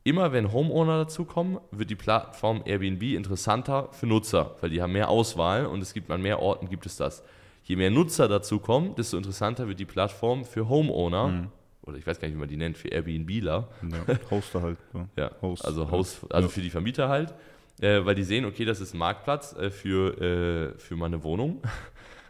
immer 0.04 0.32
wenn 0.32 0.52
Homeowner 0.52 0.98
dazukommen, 0.98 1.59
wird 1.70 1.90
die 1.90 1.96
Plattform 1.96 2.62
Airbnb 2.64 3.02
interessanter 3.02 3.88
für 3.92 4.06
Nutzer, 4.06 4.56
weil 4.61 4.70
die 4.70 4.80
haben 4.82 4.92
mehr 4.92 5.09
Auswahl 5.11 5.66
und 5.66 5.82
es 5.82 5.92
gibt 5.92 6.11
an 6.11 6.22
mehr 6.22 6.40
Orten 6.40 6.68
gibt 6.68 6.87
es 6.87 6.96
das 6.96 7.22
je 7.68 7.76
mehr 7.76 7.90
Nutzer 7.90 8.28
dazu 8.28 8.59
kommen, 8.59 8.94
desto 8.94 9.18
interessanter 9.18 9.68
wird 9.68 9.78
die 9.78 9.85
Plattform 9.85 10.46
für 10.46 10.68
Homeowner. 10.68 11.28
Mhm. 11.28 11.48
Oder 11.83 11.98
ich 11.98 12.07
weiß 12.07 12.18
gar 12.18 12.28
nicht, 12.28 12.35
wie 12.35 12.40
man 12.40 12.48
die 12.48 12.57
nennt, 12.57 12.78
für 12.78 12.88
Airbnbler. 12.88 13.68
Ja, 13.83 14.18
Hoster 14.31 14.62
halt. 14.62 14.78
Ja, 14.94 15.09
ja 15.16 15.31
Host, 15.42 15.64
also, 15.64 15.90
Host, 15.90 16.33
also 16.33 16.48
ja. 16.48 16.52
für 16.52 16.61
die 16.62 16.70
Vermieter 16.70 17.09
halt. 17.09 17.35
Äh, 17.81 18.04
weil 18.04 18.14
die 18.14 18.24
sehen, 18.24 18.44
okay, 18.46 18.64
das 18.64 18.81
ist 18.81 18.94
ein 18.94 18.98
Marktplatz 18.98 19.54
äh, 19.54 19.70
für, 19.70 20.74
äh, 20.74 20.78
für 20.78 20.96
meine 20.96 21.22
Wohnung 21.22 21.62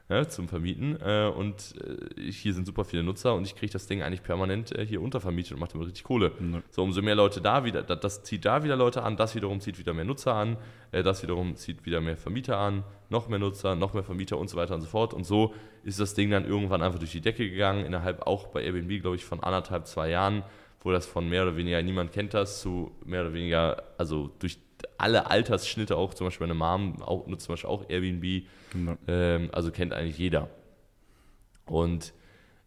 ja, 0.08 0.26
zum 0.26 0.48
Vermieten. 0.48 0.98
Äh, 1.04 1.30
und 1.34 1.74
äh, 2.16 2.30
hier 2.30 2.54
sind 2.54 2.66
super 2.66 2.84
viele 2.84 3.02
Nutzer 3.02 3.34
und 3.34 3.44
ich 3.44 3.54
kriege 3.54 3.72
das 3.72 3.86
Ding 3.86 4.02
eigentlich 4.02 4.22
permanent 4.22 4.72
äh, 4.72 4.86
hier 4.86 5.02
untervermietet 5.02 5.52
und 5.52 5.60
mache 5.60 5.72
damit 5.72 5.88
richtig 5.88 6.04
Kohle. 6.04 6.32
Mhm. 6.38 6.62
So, 6.70 6.82
umso 6.82 7.02
mehr 7.02 7.14
Leute 7.14 7.40
da 7.40 7.64
wieder, 7.64 7.82
das, 7.82 8.00
das, 8.00 8.22
zieht 8.22 8.44
da 8.44 8.64
wieder 8.64 8.76
Leute 8.76 9.02
an, 9.02 9.16
das 9.16 9.34
wiederum 9.34 9.60
zieht 9.60 9.78
wieder 9.78 9.92
mehr 9.92 10.04
Nutzer 10.04 10.34
an, 10.34 10.56
äh, 10.92 11.02
das 11.02 11.22
wiederum 11.22 11.56
zieht 11.56 11.84
wieder 11.84 12.00
mehr 12.00 12.16
Vermieter 12.16 12.56
an, 12.56 12.84
noch 13.10 13.28
mehr 13.28 13.38
Nutzer, 13.38 13.74
noch 13.74 13.92
mehr 13.92 14.02
Vermieter 14.02 14.38
und 14.38 14.48
so 14.48 14.56
weiter 14.56 14.74
und 14.74 14.80
so 14.80 14.88
fort. 14.88 15.12
Und 15.12 15.24
so 15.24 15.54
ist 15.84 16.00
das 16.00 16.14
Ding 16.14 16.30
dann 16.30 16.46
irgendwann 16.46 16.82
einfach 16.82 16.98
durch 16.98 17.12
die 17.12 17.20
Decke 17.20 17.48
gegangen, 17.48 17.84
innerhalb 17.84 18.26
auch 18.26 18.48
bei 18.48 18.62
Airbnb, 18.62 19.02
glaube 19.02 19.16
ich, 19.16 19.24
von 19.24 19.42
anderthalb, 19.42 19.86
zwei 19.86 20.10
Jahren, 20.10 20.42
wo 20.80 20.90
das 20.90 21.06
von 21.06 21.28
mehr 21.28 21.42
oder 21.42 21.56
weniger 21.56 21.82
niemand 21.82 22.12
kennt 22.12 22.32
das, 22.34 22.60
zu 22.60 22.92
mehr 23.04 23.22
oder 23.22 23.34
weniger, 23.34 23.82
also 23.98 24.30
durch 24.38 24.58
alle 24.98 25.30
Altersschnitte 25.30 25.96
auch, 25.96 26.14
zum 26.14 26.26
Beispiel 26.26 26.46
meine 26.46 26.58
Mom 26.58 27.00
auch, 27.02 27.26
nutzt 27.26 27.46
zum 27.46 27.54
Beispiel 27.54 27.70
auch 27.70 27.88
Airbnb, 27.88 28.44
genau. 28.72 28.96
ähm, 29.06 29.48
also 29.52 29.70
kennt 29.70 29.92
eigentlich 29.92 30.18
jeder. 30.18 30.48
Und 31.66 32.12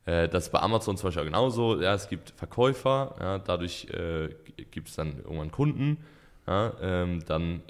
äh, 0.05 0.27
das 0.29 0.45
ist 0.45 0.51
bei 0.51 0.59
Amazon 0.59 0.97
zum 0.97 1.07
Beispiel 1.07 1.25
genauso, 1.25 1.79
ja, 1.81 1.93
es 1.93 2.09
gibt 2.09 2.31
Verkäufer, 2.31 3.15
ja, 3.19 3.39
dadurch 3.39 3.87
äh, 3.91 4.29
gibt 4.71 4.89
es 4.89 4.95
dann 4.95 5.17
irgendwann 5.19 5.51
Kunden, 5.51 5.97
ja, 6.47 6.73
ähm, 6.81 7.23
dann 7.27 7.61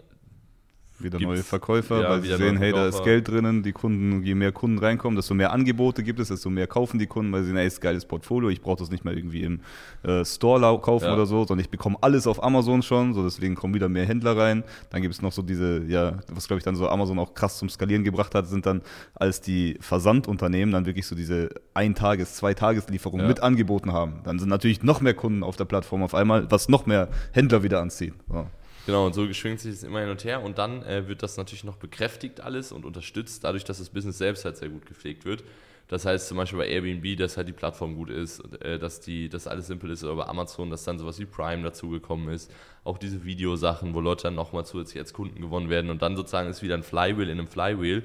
wieder 1.03 1.19
neue 1.19 1.43
Verkäufer, 1.43 2.01
ja, 2.01 2.09
weil 2.09 2.21
sie 2.21 2.35
sehen, 2.35 2.57
hey, 2.57 2.71
da 2.71 2.87
ist 2.87 3.03
Geld 3.03 3.27
drinnen, 3.27 3.63
die 3.63 3.71
Kunden, 3.71 4.23
je 4.23 4.35
mehr 4.35 4.51
Kunden 4.51 4.77
reinkommen, 4.79 5.15
desto 5.15 5.33
mehr 5.33 5.51
Angebote 5.51 6.03
gibt 6.03 6.19
es, 6.19 6.29
desto 6.29 6.49
mehr 6.49 6.67
kaufen 6.67 6.99
die 6.99 7.07
Kunden, 7.07 7.31
weil 7.31 7.41
sie 7.41 7.47
sehen, 7.47 7.57
hey, 7.57 7.67
ist 7.67 7.81
geiles 7.81 8.05
Portfolio, 8.05 8.49
ich 8.49 8.61
brauche 8.61 8.79
das 8.79 8.91
nicht 8.91 9.05
mehr 9.05 9.15
irgendwie 9.15 9.43
im 9.43 9.61
äh, 10.03 10.25
Store 10.25 10.61
kaufen 10.81 11.05
ja. 11.05 11.13
oder 11.13 11.25
so, 11.25 11.45
sondern 11.45 11.63
ich 11.63 11.69
bekomme 11.69 11.97
alles 12.01 12.27
auf 12.27 12.43
Amazon 12.43 12.81
schon, 12.81 13.13
so 13.13 13.23
deswegen 13.23 13.55
kommen 13.55 13.73
wieder 13.73 13.89
mehr 13.89 14.05
Händler 14.05 14.37
rein. 14.37 14.63
Dann 14.89 15.01
gibt 15.01 15.13
es 15.13 15.21
noch 15.21 15.31
so 15.31 15.41
diese, 15.41 15.83
ja, 15.87 16.19
was 16.31 16.47
glaube 16.47 16.59
ich 16.59 16.63
dann 16.63 16.75
so 16.75 16.87
Amazon 16.87 17.19
auch 17.19 17.33
krass 17.33 17.57
zum 17.57 17.69
Skalieren 17.69 18.03
gebracht 18.03 18.35
hat, 18.35 18.47
sind 18.47 18.65
dann 18.65 18.81
als 19.15 19.41
die 19.41 19.77
Versandunternehmen 19.79 20.71
dann 20.71 20.85
wirklich 20.85 21.07
so 21.07 21.15
diese 21.15 21.49
Ein-Tages-, 21.73 22.35
Zwei-Tages-Lieferung 22.35 23.21
ja. 23.21 23.27
mit 23.27 23.41
angeboten 23.41 23.93
haben. 23.93 24.21
Dann 24.23 24.39
sind 24.39 24.49
natürlich 24.49 24.83
noch 24.83 25.01
mehr 25.01 25.13
Kunden 25.13 25.43
auf 25.43 25.55
der 25.55 25.65
Plattform 25.65 26.03
auf 26.03 26.15
einmal, 26.15 26.49
was 26.51 26.69
noch 26.69 26.85
mehr 26.85 27.09
Händler 27.31 27.63
wieder 27.63 27.81
anzieht. 27.81 28.13
So. 28.29 28.45
Genau, 28.85 29.05
und 29.05 29.13
so 29.13 29.31
schwingt 29.33 29.59
sich 29.59 29.75
das 29.75 29.83
immer 29.83 29.99
hin 29.99 30.09
und 30.09 30.23
her 30.23 30.41
und 30.41 30.57
dann 30.57 30.83
äh, 30.83 31.07
wird 31.07 31.21
das 31.21 31.37
natürlich 31.37 31.63
noch 31.63 31.77
bekräftigt 31.77 32.41
alles 32.41 32.71
und 32.71 32.85
unterstützt, 32.85 33.43
dadurch, 33.43 33.63
dass 33.63 33.77
das 33.77 33.89
Business 33.89 34.17
selbst 34.17 34.43
halt 34.43 34.57
sehr 34.57 34.69
gut 34.69 34.85
gepflegt 34.85 35.25
wird. 35.25 35.43
Das 35.87 36.05
heißt 36.05 36.29
zum 36.29 36.37
Beispiel 36.37 36.57
bei 36.57 36.67
Airbnb, 36.67 37.17
dass 37.17 37.35
halt 37.35 37.49
die 37.49 37.53
Plattform 37.53 37.95
gut 37.95 38.09
ist, 38.09 38.39
äh, 38.61 38.79
dass, 38.79 39.01
die, 39.01 39.27
dass 39.29 39.45
alles 39.45 39.67
simpel 39.67 39.91
ist, 39.91 40.03
oder 40.03 40.15
bei 40.15 40.25
Amazon, 40.25 40.69
dass 40.69 40.83
dann 40.83 40.97
sowas 40.97 41.19
wie 41.19 41.25
Prime 41.25 41.63
dazugekommen 41.63 42.29
ist. 42.29 42.49
Auch 42.83 42.97
diese 42.97 43.25
Videosachen, 43.25 43.93
wo 43.93 43.99
Leute 43.99 44.23
dann 44.23 44.35
nochmal 44.35 44.65
zusätzlich 44.65 44.99
als 44.99 45.13
Kunden 45.13 45.41
gewonnen 45.41 45.69
werden 45.69 45.91
und 45.91 46.01
dann 46.01 46.15
sozusagen 46.15 46.49
ist 46.49 46.63
wieder 46.63 46.75
ein 46.75 46.83
Flywheel 46.83 47.29
in 47.29 47.39
einem 47.39 47.47
Flywheel. 47.47 48.03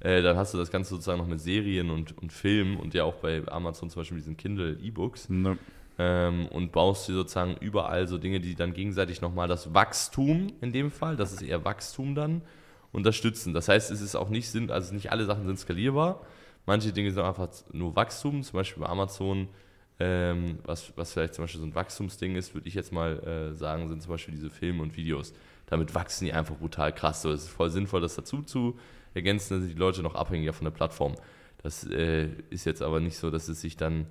Äh, 0.00 0.22
dann 0.22 0.36
hast 0.36 0.54
du 0.54 0.58
das 0.58 0.70
Ganze 0.70 0.90
sozusagen 0.90 1.18
noch 1.18 1.26
mit 1.26 1.40
Serien 1.40 1.90
und, 1.90 2.16
und 2.18 2.32
Filmen 2.32 2.78
und 2.78 2.94
ja 2.94 3.04
auch 3.04 3.16
bei 3.16 3.46
Amazon 3.48 3.90
zum 3.90 4.00
Beispiel 4.00 4.16
diesen 4.18 4.36
Kindle 4.36 4.78
E-Books. 4.82 5.28
Ähm, 5.98 6.46
und 6.48 6.72
baust 6.72 7.08
dir 7.08 7.14
sozusagen 7.14 7.56
überall 7.60 8.06
so 8.06 8.18
Dinge, 8.18 8.40
die 8.40 8.54
dann 8.54 8.74
gegenseitig 8.74 9.22
nochmal 9.22 9.48
das 9.48 9.72
Wachstum 9.72 10.52
in 10.60 10.72
dem 10.72 10.90
Fall, 10.90 11.16
das 11.16 11.32
ist 11.32 11.42
eher 11.42 11.64
Wachstum 11.64 12.14
dann, 12.14 12.42
unterstützen. 12.92 13.54
Das 13.54 13.68
heißt, 13.68 13.90
es 13.90 14.00
ist 14.00 14.14
auch 14.14 14.28
nicht 14.28 14.50
Sinn, 14.50 14.70
also 14.70 14.94
nicht 14.94 15.10
alle 15.10 15.24
Sachen 15.24 15.46
sind 15.46 15.58
skalierbar. 15.58 16.20
Manche 16.66 16.92
Dinge 16.92 17.10
sind 17.12 17.22
einfach 17.22 17.48
nur 17.72 17.96
Wachstum, 17.96 18.42
zum 18.42 18.58
Beispiel 18.58 18.82
bei 18.82 18.88
Amazon, 18.88 19.48
ähm, 19.98 20.58
was, 20.64 20.92
was 20.96 21.12
vielleicht 21.12 21.34
zum 21.34 21.44
Beispiel 21.44 21.60
so 21.60 21.66
ein 21.66 21.74
Wachstumsding 21.74 22.36
ist, 22.36 22.54
würde 22.54 22.68
ich 22.68 22.74
jetzt 22.74 22.92
mal 22.92 23.18
äh, 23.20 23.54
sagen, 23.54 23.88
sind 23.88 24.02
zum 24.02 24.12
Beispiel 24.12 24.34
diese 24.34 24.50
Filme 24.50 24.82
und 24.82 24.96
Videos. 24.96 25.32
Damit 25.66 25.94
wachsen 25.94 26.26
die 26.26 26.32
einfach 26.32 26.56
brutal 26.56 26.92
krass. 26.92 27.22
So, 27.22 27.30
es 27.30 27.44
ist 27.44 27.48
voll 27.48 27.70
sinnvoll, 27.70 28.00
das 28.00 28.14
dazu 28.14 28.42
zu 28.42 28.78
ergänzen, 29.14 29.54
dann 29.54 29.62
sind 29.62 29.74
die 29.74 29.78
Leute 29.78 30.02
noch 30.02 30.14
abhängiger 30.14 30.52
von 30.52 30.64
der 30.64 30.72
Plattform. 30.72 31.14
Das 31.62 31.84
äh, 31.84 32.28
ist 32.50 32.66
jetzt 32.66 32.82
aber 32.82 33.00
nicht 33.00 33.16
so, 33.16 33.30
dass 33.30 33.48
es 33.48 33.60
sich 33.60 33.76
dann 33.76 34.06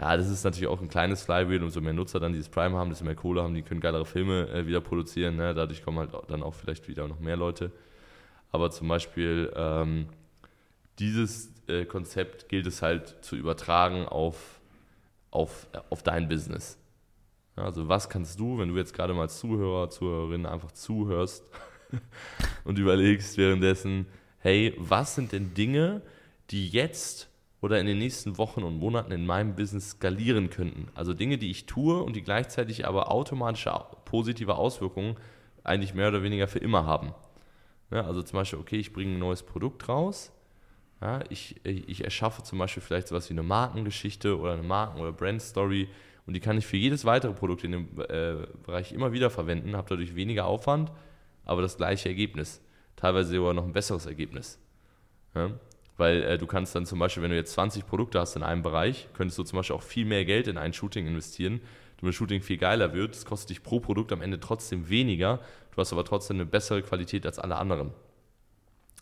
ja, 0.00 0.16
das 0.16 0.30
ist 0.30 0.44
natürlich 0.44 0.68
auch 0.68 0.80
ein 0.80 0.88
kleines 0.88 1.22
Flywheel, 1.22 1.62
umso 1.62 1.82
mehr 1.82 1.92
Nutzer 1.92 2.20
dann 2.20 2.32
dieses 2.32 2.48
Prime 2.48 2.74
haben, 2.74 2.88
desto 2.88 3.04
mehr 3.04 3.14
Kohle 3.14 3.42
haben, 3.42 3.54
die 3.54 3.62
können 3.62 3.80
geilere 3.80 4.06
Filme 4.06 4.48
äh, 4.48 4.66
wieder 4.66 4.80
produzieren. 4.80 5.36
Ne? 5.36 5.52
Dadurch 5.52 5.84
kommen 5.84 5.98
halt 5.98 6.10
dann 6.28 6.42
auch 6.42 6.54
vielleicht 6.54 6.88
wieder 6.88 7.06
noch 7.06 7.20
mehr 7.20 7.36
Leute. 7.36 7.70
Aber 8.50 8.70
zum 8.70 8.88
Beispiel 8.88 9.52
ähm, 9.54 10.06
dieses 10.98 11.52
äh, 11.66 11.84
Konzept 11.84 12.48
gilt 12.48 12.66
es 12.66 12.80
halt 12.80 13.16
zu 13.20 13.36
übertragen 13.36 14.06
auf, 14.06 14.62
auf, 15.30 15.66
auf 15.90 16.02
dein 16.02 16.28
Business. 16.28 16.78
Also 17.56 17.88
was 17.88 18.08
kannst 18.08 18.40
du, 18.40 18.58
wenn 18.58 18.70
du 18.70 18.76
jetzt 18.76 18.94
gerade 18.94 19.12
mal 19.12 19.28
Zuhörer, 19.28 19.90
Zuhörerin 19.90 20.46
einfach 20.46 20.72
zuhörst 20.72 21.44
und 22.64 22.78
überlegst 22.78 23.36
währenddessen, 23.36 24.06
hey, 24.38 24.74
was 24.78 25.14
sind 25.14 25.32
denn 25.32 25.52
Dinge, 25.52 26.00
die 26.50 26.70
jetzt 26.70 27.29
oder 27.60 27.78
in 27.78 27.86
den 27.86 27.98
nächsten 27.98 28.38
Wochen 28.38 28.62
und 28.62 28.78
Monaten 28.78 29.12
in 29.12 29.26
meinem 29.26 29.54
Business 29.54 29.90
skalieren 29.90 30.50
könnten? 30.50 30.88
Also 30.94 31.14
Dinge, 31.14 31.38
die 31.38 31.50
ich 31.50 31.66
tue 31.66 32.02
und 32.02 32.16
die 32.16 32.22
gleichzeitig 32.22 32.86
aber 32.86 33.10
automatische 33.10 33.72
positive 34.04 34.56
Auswirkungen 34.56 35.16
eigentlich 35.62 35.94
mehr 35.94 36.08
oder 36.08 36.22
weniger 36.22 36.48
für 36.48 36.58
immer 36.58 36.86
haben. 36.86 37.14
Ja, 37.90 38.06
also 38.06 38.22
zum 38.22 38.38
Beispiel, 38.38 38.58
okay, 38.58 38.76
ich 38.76 38.92
bringe 38.92 39.14
ein 39.14 39.18
neues 39.18 39.42
Produkt 39.42 39.88
raus. 39.88 40.32
Ja, 41.00 41.20
ich, 41.30 41.64
ich 41.64 42.04
erschaffe 42.04 42.42
zum 42.42 42.58
Beispiel 42.58 42.82
vielleicht 42.82 43.08
sowas 43.08 43.28
wie 43.30 43.34
eine 43.34 43.42
Markengeschichte 43.42 44.38
oder 44.38 44.52
eine 44.52 44.62
Marken- 44.62 45.00
oder 45.00 45.12
Brand-Story 45.12 45.88
und 46.26 46.34
die 46.34 46.40
kann 46.40 46.58
ich 46.58 46.66
für 46.66 46.76
jedes 46.76 47.04
weitere 47.04 47.32
Produkt 47.32 47.64
in 47.64 47.72
dem 47.72 47.88
äh, 48.08 48.46
Bereich 48.64 48.92
immer 48.92 49.12
wieder 49.12 49.30
verwenden, 49.30 49.76
habe 49.76 49.88
dadurch 49.88 50.14
weniger 50.14 50.44
Aufwand, 50.44 50.92
aber 51.44 51.62
das 51.62 51.76
gleiche 51.76 52.08
Ergebnis. 52.08 52.60
Teilweise 52.96 53.34
sogar 53.34 53.54
noch 53.54 53.64
ein 53.64 53.72
besseres 53.72 54.06
Ergebnis. 54.06 54.58
Ja? 55.34 55.50
Weil 56.00 56.22
äh, 56.22 56.38
du 56.38 56.46
kannst 56.46 56.74
dann 56.74 56.86
zum 56.86 56.98
Beispiel, 56.98 57.22
wenn 57.22 57.30
du 57.30 57.36
jetzt 57.36 57.52
20 57.52 57.86
Produkte 57.86 58.18
hast 58.18 58.34
in 58.34 58.42
einem 58.42 58.62
Bereich, 58.62 59.08
könntest 59.12 59.38
du 59.38 59.42
zum 59.42 59.58
Beispiel 59.58 59.76
auch 59.76 59.82
viel 59.82 60.06
mehr 60.06 60.24
Geld 60.24 60.48
in 60.48 60.56
ein 60.56 60.72
Shooting 60.72 61.06
investieren, 61.06 61.60
damit 61.98 62.14
das 62.14 62.16
Shooting 62.16 62.40
viel 62.40 62.56
geiler 62.56 62.94
wird. 62.94 63.14
Es 63.14 63.26
kostet 63.26 63.50
dich 63.50 63.62
pro 63.62 63.80
Produkt 63.80 64.10
am 64.10 64.22
Ende 64.22 64.40
trotzdem 64.40 64.88
weniger, 64.88 65.40
du 65.74 65.76
hast 65.76 65.92
aber 65.92 66.06
trotzdem 66.06 66.38
eine 66.38 66.46
bessere 66.46 66.80
Qualität 66.80 67.26
als 67.26 67.38
alle 67.38 67.56
anderen. 67.56 67.90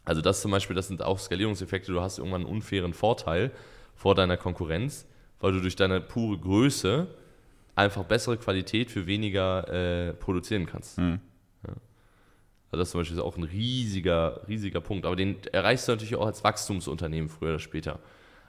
Also 0.05 0.23
das 0.23 0.43
zum 0.43 0.51
Beispiel, 0.51 0.75
das 0.75 0.89
sind 0.89 1.01
auch 1.01 1.21
Skalierungseffekte, 1.21 1.93
du 1.93 2.01
hast 2.01 2.19
irgendwann 2.19 2.41
einen 2.41 2.51
unfairen 2.51 2.95
Vorteil 2.95 3.53
vor 3.95 4.17
deiner 4.17 4.37
Konkurrenz, 4.37 5.07
weil 5.39 5.53
du 5.53 5.61
durch 5.61 5.77
deine 5.77 6.01
pure 6.01 6.37
Größe 6.37 7.07
einfach 7.77 8.03
bessere 8.07 8.39
Qualität 8.39 8.91
für 8.91 9.07
weniger 9.07 9.69
äh, 10.09 10.15
produzieren 10.15 10.67
kannst. 10.67 10.99
Mhm. 10.99 11.21
Also 12.71 12.83
das 12.83 12.91
zum 12.91 13.01
Beispiel 13.01 13.17
ist 13.17 13.23
auch 13.23 13.37
ein 13.37 13.45
riesiger, 13.45 14.47
riesiger 14.47 14.81
Punkt. 14.81 15.07
Aber 15.07 15.17
den 15.17 15.37
erreichst 15.53 15.89
du 15.89 15.93
natürlich 15.93 16.17
auch 16.17 16.27
als 16.27 16.45
Wachstumsunternehmen 16.45 17.29
früher 17.29 17.51
oder 17.51 17.59
später. 17.59 17.99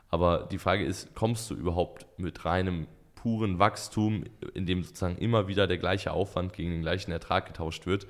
Aber 0.10 0.48
die 0.52 0.58
Frage 0.58 0.84
ist, 0.84 1.16
kommst 1.16 1.50
du 1.50 1.56
überhaupt 1.56 2.06
mit 2.18 2.44
reinem 2.44 2.88
puren 3.16 3.60
Wachstum, 3.60 4.24
in 4.54 4.66
dem 4.66 4.84
sozusagen 4.84 5.18
immer 5.18 5.48
wieder 5.48 5.68
der 5.68 5.78
gleiche 5.78 6.12
Aufwand 6.12 6.54
gegen 6.54 6.72
den 6.72 6.82
gleichen 6.82 7.12
Ertrag 7.12 7.46
getauscht 7.46 7.86
wird, 7.86 8.08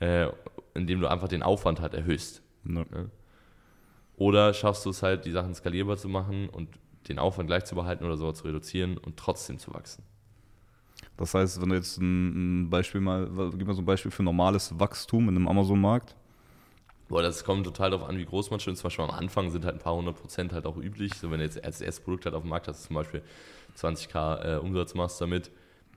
äh, 0.00 0.28
indem 0.74 1.00
du 1.00 1.06
einfach 1.08 1.28
den 1.28 1.42
Aufwand 1.42 1.80
halt 1.80 1.94
erhöhst. 1.94 2.42
Ja. 2.64 2.84
Oder 4.16 4.52
schaffst 4.52 4.84
du 4.84 4.90
es 4.90 5.02
halt, 5.02 5.24
die 5.26 5.30
Sachen 5.30 5.54
skalierbar 5.54 5.96
zu 5.96 6.08
machen 6.08 6.48
und 6.48 6.68
den 7.08 7.18
Aufwand 7.18 7.46
gleich 7.46 7.64
zu 7.64 7.74
behalten 7.74 8.04
oder 8.04 8.16
sogar 8.16 8.34
zu 8.34 8.44
reduzieren 8.44 8.98
und 8.98 9.16
trotzdem 9.16 9.58
zu 9.58 9.72
wachsen. 9.72 10.02
Das 11.16 11.34
heißt, 11.34 11.60
wenn 11.60 11.70
du 11.70 11.74
jetzt 11.74 11.98
ein, 11.98 12.70
Beispiel 12.70 13.00
mal, 13.00 13.28
gib 13.56 13.66
mal 13.66 13.74
so 13.74 13.82
ein 13.82 13.84
Beispiel 13.86 14.10
für 14.10 14.22
normales 14.22 14.78
Wachstum 14.78 15.28
in 15.28 15.36
einem 15.36 15.48
Amazon-Markt. 15.48 16.14
Boah, 17.08 17.22
das 17.22 17.42
kommt 17.42 17.64
total 17.64 17.90
darauf 17.90 18.08
an, 18.08 18.18
wie 18.18 18.24
groß 18.24 18.50
man 18.50 18.60
schon 18.60 18.74
ist. 18.74 18.80
Zum 18.80 18.88
Beispiel 18.88 19.04
am 19.04 19.10
Anfang 19.10 19.50
sind 19.50 19.64
halt 19.64 19.76
ein 19.76 19.80
paar 19.80 19.94
hundert 19.94 20.20
Prozent 20.20 20.52
halt 20.52 20.66
auch 20.66 20.76
üblich. 20.76 21.14
So, 21.14 21.30
wenn 21.30 21.38
du 21.38 21.44
jetzt 21.44 21.62
als 21.64 21.80
erstes 21.80 22.04
Produkt 22.04 22.26
halt 22.26 22.34
auf 22.34 22.42
dem 22.42 22.50
Markt 22.50 22.68
hast, 22.68 22.84
zum 22.84 22.94
Beispiel 22.94 23.22
20k 23.76 24.56
äh, 24.56 24.58
Umsatz 24.58 24.94
machst 24.94 25.20
damit, 25.20 25.50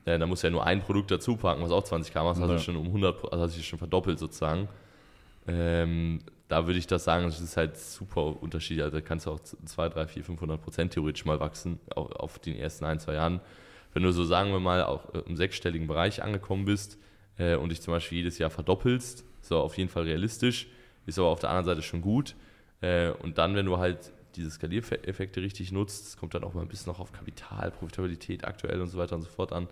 äh, 0.05 0.17
dann 0.17 0.29
musst 0.29 0.43
du 0.43 0.47
ja 0.47 0.51
nur 0.51 0.65
ein 0.65 0.81
Produkt 0.81 1.11
dazu 1.11 1.35
packen, 1.35 1.61
was 1.61 1.71
auch 1.71 1.83
20k 1.83 2.23
machst, 2.23 2.41
ja. 2.41 2.47
hast 2.47 2.53
du 2.53 2.59
schon 2.59 2.75
um 2.77 2.87
100, 2.87 3.31
also 3.31 3.43
hast 3.43 3.57
du 3.57 3.61
schon 3.61 3.77
verdoppelt 3.77 4.19
sozusagen. 4.19 4.69
Ähm, 5.47 6.19
da 6.47 6.65
würde 6.65 6.79
ich 6.79 6.87
das 6.87 7.03
sagen, 7.03 7.25
das 7.25 7.39
ist 7.39 7.57
halt 7.57 7.77
super 7.77 8.41
unterschiedlich. 8.41 8.83
Also 8.83 8.97
da 8.97 9.01
kannst 9.01 9.25
du 9.25 9.31
auch 9.31 9.39
2, 9.39 9.89
3, 9.89 10.07
4, 10.07 10.23
500 10.23 10.61
Prozent 10.61 10.93
theoretisch 10.93 11.25
mal 11.25 11.39
wachsen 11.39 11.79
auf, 11.95 12.11
auf 12.11 12.39
den 12.39 12.55
ersten 12.55 12.85
ein, 12.85 12.99
zwei 12.99 13.13
Jahren. 13.13 13.41
Wenn 13.93 14.03
du 14.03 14.11
so, 14.11 14.23
sagen 14.23 14.51
wir 14.51 14.59
mal, 14.59 14.83
auch 14.83 15.09
im 15.09 15.35
sechsstelligen 15.35 15.87
Bereich 15.87 16.23
angekommen 16.23 16.65
bist 16.65 16.97
äh, 17.37 17.55
und 17.55 17.69
dich 17.69 17.81
zum 17.81 17.93
Beispiel 17.93 18.19
jedes 18.19 18.37
Jahr 18.37 18.49
verdoppelst, 18.49 19.25
ist 19.41 19.51
auf 19.51 19.77
jeden 19.77 19.89
Fall 19.89 20.03
realistisch, 20.03 20.67
ist 21.05 21.19
aber 21.19 21.27
auf 21.27 21.39
der 21.39 21.49
anderen 21.49 21.65
Seite 21.65 21.81
schon 21.81 22.01
gut. 22.01 22.35
Äh, 22.81 23.11
und 23.11 23.37
dann, 23.37 23.55
wenn 23.55 23.65
du 23.65 23.77
halt 23.77 24.13
diese 24.35 24.49
Skaliereffekte 24.49 25.41
richtig 25.41 25.71
nutzt, 25.71 26.05
das 26.05 26.17
kommt 26.17 26.33
dann 26.33 26.43
auch 26.43 26.53
mal 26.53 26.61
ein 26.61 26.67
bisschen 26.67 26.91
noch 26.91 26.99
auf 26.99 27.11
Kapital, 27.11 27.71
Profitabilität 27.71 28.45
aktuell 28.45 28.79
und 28.81 28.87
so 28.87 28.97
weiter 28.97 29.15
und 29.15 29.21
so 29.23 29.29
fort 29.29 29.51
an. 29.51 29.67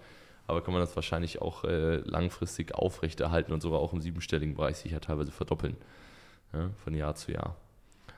Aber 0.48 0.62
kann 0.64 0.74
man 0.74 0.82
das 0.82 0.96
wahrscheinlich 0.96 1.42
auch 1.42 1.64
äh, 1.64 1.98
langfristig 1.98 2.74
aufrechterhalten 2.74 3.54
und 3.54 3.62
sogar 3.62 3.80
auch 3.80 3.94
im 3.94 4.02
siebenstelligen 4.02 4.56
Bereich 4.56 4.78
sich 4.78 4.92
ja 4.92 5.00
teilweise 5.00 5.32
verdoppeln. 5.32 5.78
Ja, 6.54 6.72
von 6.84 6.96
Jahr 6.96 7.14
zu 7.14 7.32
Jahr. 7.32 7.56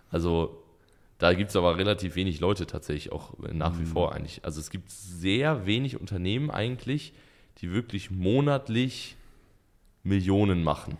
Also 0.09 0.60
da 1.21 1.35
gibt 1.35 1.51
es 1.51 1.55
aber 1.55 1.77
relativ 1.77 2.15
wenig 2.15 2.39
Leute 2.39 2.65
tatsächlich 2.65 3.11
auch 3.11 3.37
nach 3.53 3.77
wie 3.77 3.83
mhm. 3.83 3.87
vor 3.87 4.15
eigentlich. 4.15 4.43
Also 4.43 4.59
es 4.59 4.71
gibt 4.71 4.89
sehr 4.89 5.67
wenig 5.67 5.99
Unternehmen 5.99 6.49
eigentlich, 6.49 7.13
die 7.59 7.71
wirklich 7.71 8.09
monatlich 8.09 9.17
Millionen 10.01 10.63
machen. 10.63 10.97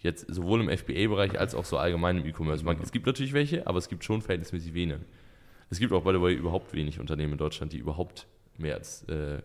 Jetzt 0.00 0.26
sowohl 0.28 0.60
im 0.60 0.68
FBA-Bereich 0.68 1.40
als 1.40 1.54
auch 1.54 1.64
so 1.64 1.78
allgemein 1.78 2.18
im 2.18 2.26
E-Commerce. 2.26 2.62
Es 2.82 2.92
gibt 2.92 3.06
natürlich 3.06 3.32
welche, 3.32 3.66
aber 3.66 3.78
es 3.78 3.88
gibt 3.88 4.04
schon 4.04 4.20
verhältnismäßig 4.20 4.74
wenige. 4.74 5.00
Es 5.70 5.78
gibt 5.78 5.94
auch, 5.94 6.04
by 6.04 6.12
the 6.12 6.20
way, 6.20 6.34
überhaupt 6.34 6.74
wenig 6.74 7.00
Unternehmen 7.00 7.32
in 7.32 7.38
Deutschland, 7.38 7.72
die 7.72 7.78
überhaupt 7.78 8.26
mehr 8.58 8.74
als 8.74 9.04
äh, 9.04 9.40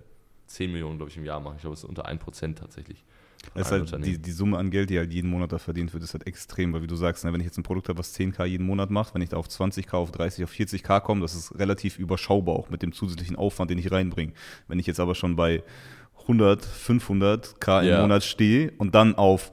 10 0.48 0.70
Millionen, 0.70 0.98
glaube 0.98 1.12
ich, 1.12 1.18
im 1.18 1.24
Jahr 1.24 1.40
machen. 1.40 1.56
Ich 1.56 1.62
glaube, 1.62 1.76
es 1.76 1.84
ist 1.84 1.90
unter 1.90 2.10
1% 2.10 2.56
tatsächlich. 2.56 3.06
Es 3.56 3.72
halt 3.72 4.06
die, 4.06 4.18
die 4.18 4.32
Summe 4.32 4.58
an 4.58 4.72
Geld, 4.72 4.90
die 4.90 4.98
halt 4.98 5.12
jeden 5.12 5.30
Monat 5.30 5.52
da 5.52 5.58
verdient 5.58 5.94
wird, 5.94 6.04
ist 6.04 6.14
halt 6.14 6.26
extrem, 6.28 6.74
weil 6.74 6.82
wie 6.82 6.88
du 6.88 6.96
sagst, 6.96 7.24
ne, 7.24 7.34
wenn 7.34 7.40
ich 7.40 7.46
jetzt 7.46 7.58
ein 7.58 7.64
Produkt 7.64 7.90
habe, 7.90 8.00
was 8.00 8.18
10k 8.18 8.46
jeden 8.46 8.66
Monat 8.66 8.90
macht, 8.90 9.14
wenn 9.14 9.22
ich 9.22 9.30
da 9.30 9.38
auf 9.38 9.48
20k, 9.48 9.94
auf 9.94 10.12
30, 10.12 10.44
auf 10.44 10.52
40k 10.52 11.02
komme, 11.02 11.22
das 11.22 11.36
ist 11.36 11.58
relativ 11.60 12.00
überschaubar 12.00 12.56
auch 12.56 12.70
mit 12.70 12.82
dem 12.82 12.94
zusätzlichen 12.94 13.36
Aufwand, 13.36 13.70
den 13.70 13.78
ich 13.78 13.92
reinbringe. 13.92 14.34
Wenn 14.68 14.80
ich 14.80 14.88
jetzt 14.88 15.00
aber 15.00 15.16
schon 15.16 15.36
bei 15.36 15.64
100, 16.22 16.66
500k 16.66 17.82
im 17.82 17.88
ja. 17.90 18.02
Monat 18.02 18.24
stehe 18.24 18.72
und 18.78 18.96
dann 18.96 19.16
auf 19.16 19.52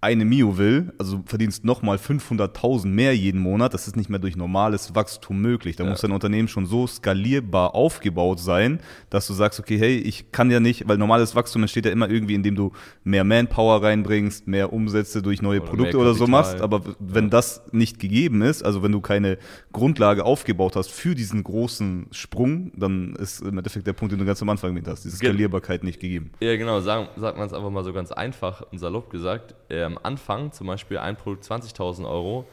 eine 0.00 0.24
Mio 0.24 0.56
will, 0.58 0.92
also 0.96 1.24
verdienst 1.26 1.64
nochmal 1.64 1.96
500.000 1.96 2.86
mehr 2.86 3.16
jeden 3.16 3.40
Monat, 3.40 3.74
das 3.74 3.88
ist 3.88 3.96
nicht 3.96 4.08
mehr 4.08 4.20
durch 4.20 4.36
normales 4.36 4.94
Wachstum 4.94 5.40
möglich. 5.40 5.74
Da 5.74 5.82
ja. 5.82 5.90
muss 5.90 6.02
dein 6.02 6.12
Unternehmen 6.12 6.46
schon 6.46 6.66
so 6.66 6.86
skalierbar 6.86 7.74
aufgebaut 7.74 8.38
sein, 8.38 8.78
dass 9.10 9.26
du 9.26 9.32
sagst, 9.32 9.58
okay, 9.58 9.76
hey, 9.76 9.96
ich 9.96 10.30
kann 10.30 10.52
ja 10.52 10.60
nicht, 10.60 10.86
weil 10.86 10.98
normales 10.98 11.34
Wachstum 11.34 11.62
entsteht 11.62 11.84
ja 11.84 11.90
immer 11.90 12.08
irgendwie, 12.08 12.34
indem 12.34 12.54
du 12.54 12.70
mehr 13.02 13.24
Manpower 13.24 13.82
reinbringst, 13.82 14.46
mehr 14.46 14.72
Umsätze 14.72 15.20
durch 15.20 15.42
neue 15.42 15.60
oder 15.60 15.68
Produkte 15.68 15.98
oder 15.98 16.14
so 16.14 16.28
machst. 16.28 16.60
Aber 16.60 16.82
wenn 17.00 17.24
ja. 17.24 17.30
das 17.30 17.62
nicht 17.72 17.98
gegeben 17.98 18.42
ist, 18.42 18.62
also 18.62 18.84
wenn 18.84 18.92
du 18.92 19.00
keine 19.00 19.36
Grundlage 19.72 20.24
aufgebaut 20.24 20.76
hast 20.76 20.92
für 20.92 21.16
diesen 21.16 21.42
großen 21.42 22.06
Sprung, 22.12 22.70
dann 22.76 23.16
ist 23.16 23.40
im 23.40 23.58
Endeffekt 23.58 23.88
der 23.88 23.94
Punkt, 23.94 24.12
den 24.12 24.20
du 24.20 24.24
ganz 24.24 24.40
am 24.42 24.48
Anfang 24.48 24.72
mit 24.74 24.86
hast, 24.86 25.04
diese 25.04 25.16
Skalierbarkeit 25.16 25.82
nicht 25.82 25.98
gegeben. 25.98 26.30
Ja, 26.38 26.56
genau, 26.56 26.78
sagen, 26.80 27.08
sagt 27.16 27.36
man 27.36 27.48
es 27.48 27.52
einfach 27.52 27.70
mal 27.70 27.82
so 27.82 27.92
ganz 27.92 28.12
einfach 28.12 28.62
und 28.70 28.78
salopp 28.78 29.10
gesagt. 29.10 29.56
Äh, 29.68 29.87
am 29.88 29.98
Anfang 30.02 30.52
zum 30.52 30.66
Beispiel 30.66 30.98
ein 30.98 31.16
Produkt 31.16 31.44
20.000 31.44 32.08
Euro, 32.08 32.46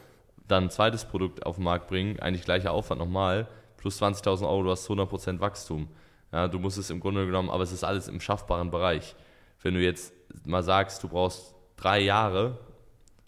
dann 0.48 0.64
ein 0.64 0.70
zweites 0.70 1.04
Produkt 1.04 1.46
auf 1.46 1.56
den 1.56 1.64
Markt 1.64 1.88
bringen, 1.88 2.18
eigentlich 2.20 2.44
gleicher 2.44 2.72
Aufwand 2.72 3.00
nochmal, 3.00 3.46
plus 3.76 4.02
20.000 4.02 4.48
Euro, 4.48 4.64
du 4.64 4.70
hast 4.70 4.88
100% 4.88 5.40
Wachstum. 5.40 5.88
Ja, 6.32 6.48
du 6.48 6.58
musst 6.58 6.78
es 6.78 6.90
im 6.90 7.00
Grunde 7.00 7.24
genommen, 7.26 7.50
aber 7.50 7.62
es 7.62 7.72
ist 7.72 7.84
alles 7.84 8.08
im 8.08 8.20
schaffbaren 8.20 8.70
Bereich. 8.70 9.14
Wenn 9.62 9.74
du 9.74 9.80
jetzt 9.80 10.12
mal 10.44 10.62
sagst, 10.62 11.02
du 11.02 11.08
brauchst 11.08 11.54
drei 11.76 12.00
Jahre 12.00 12.58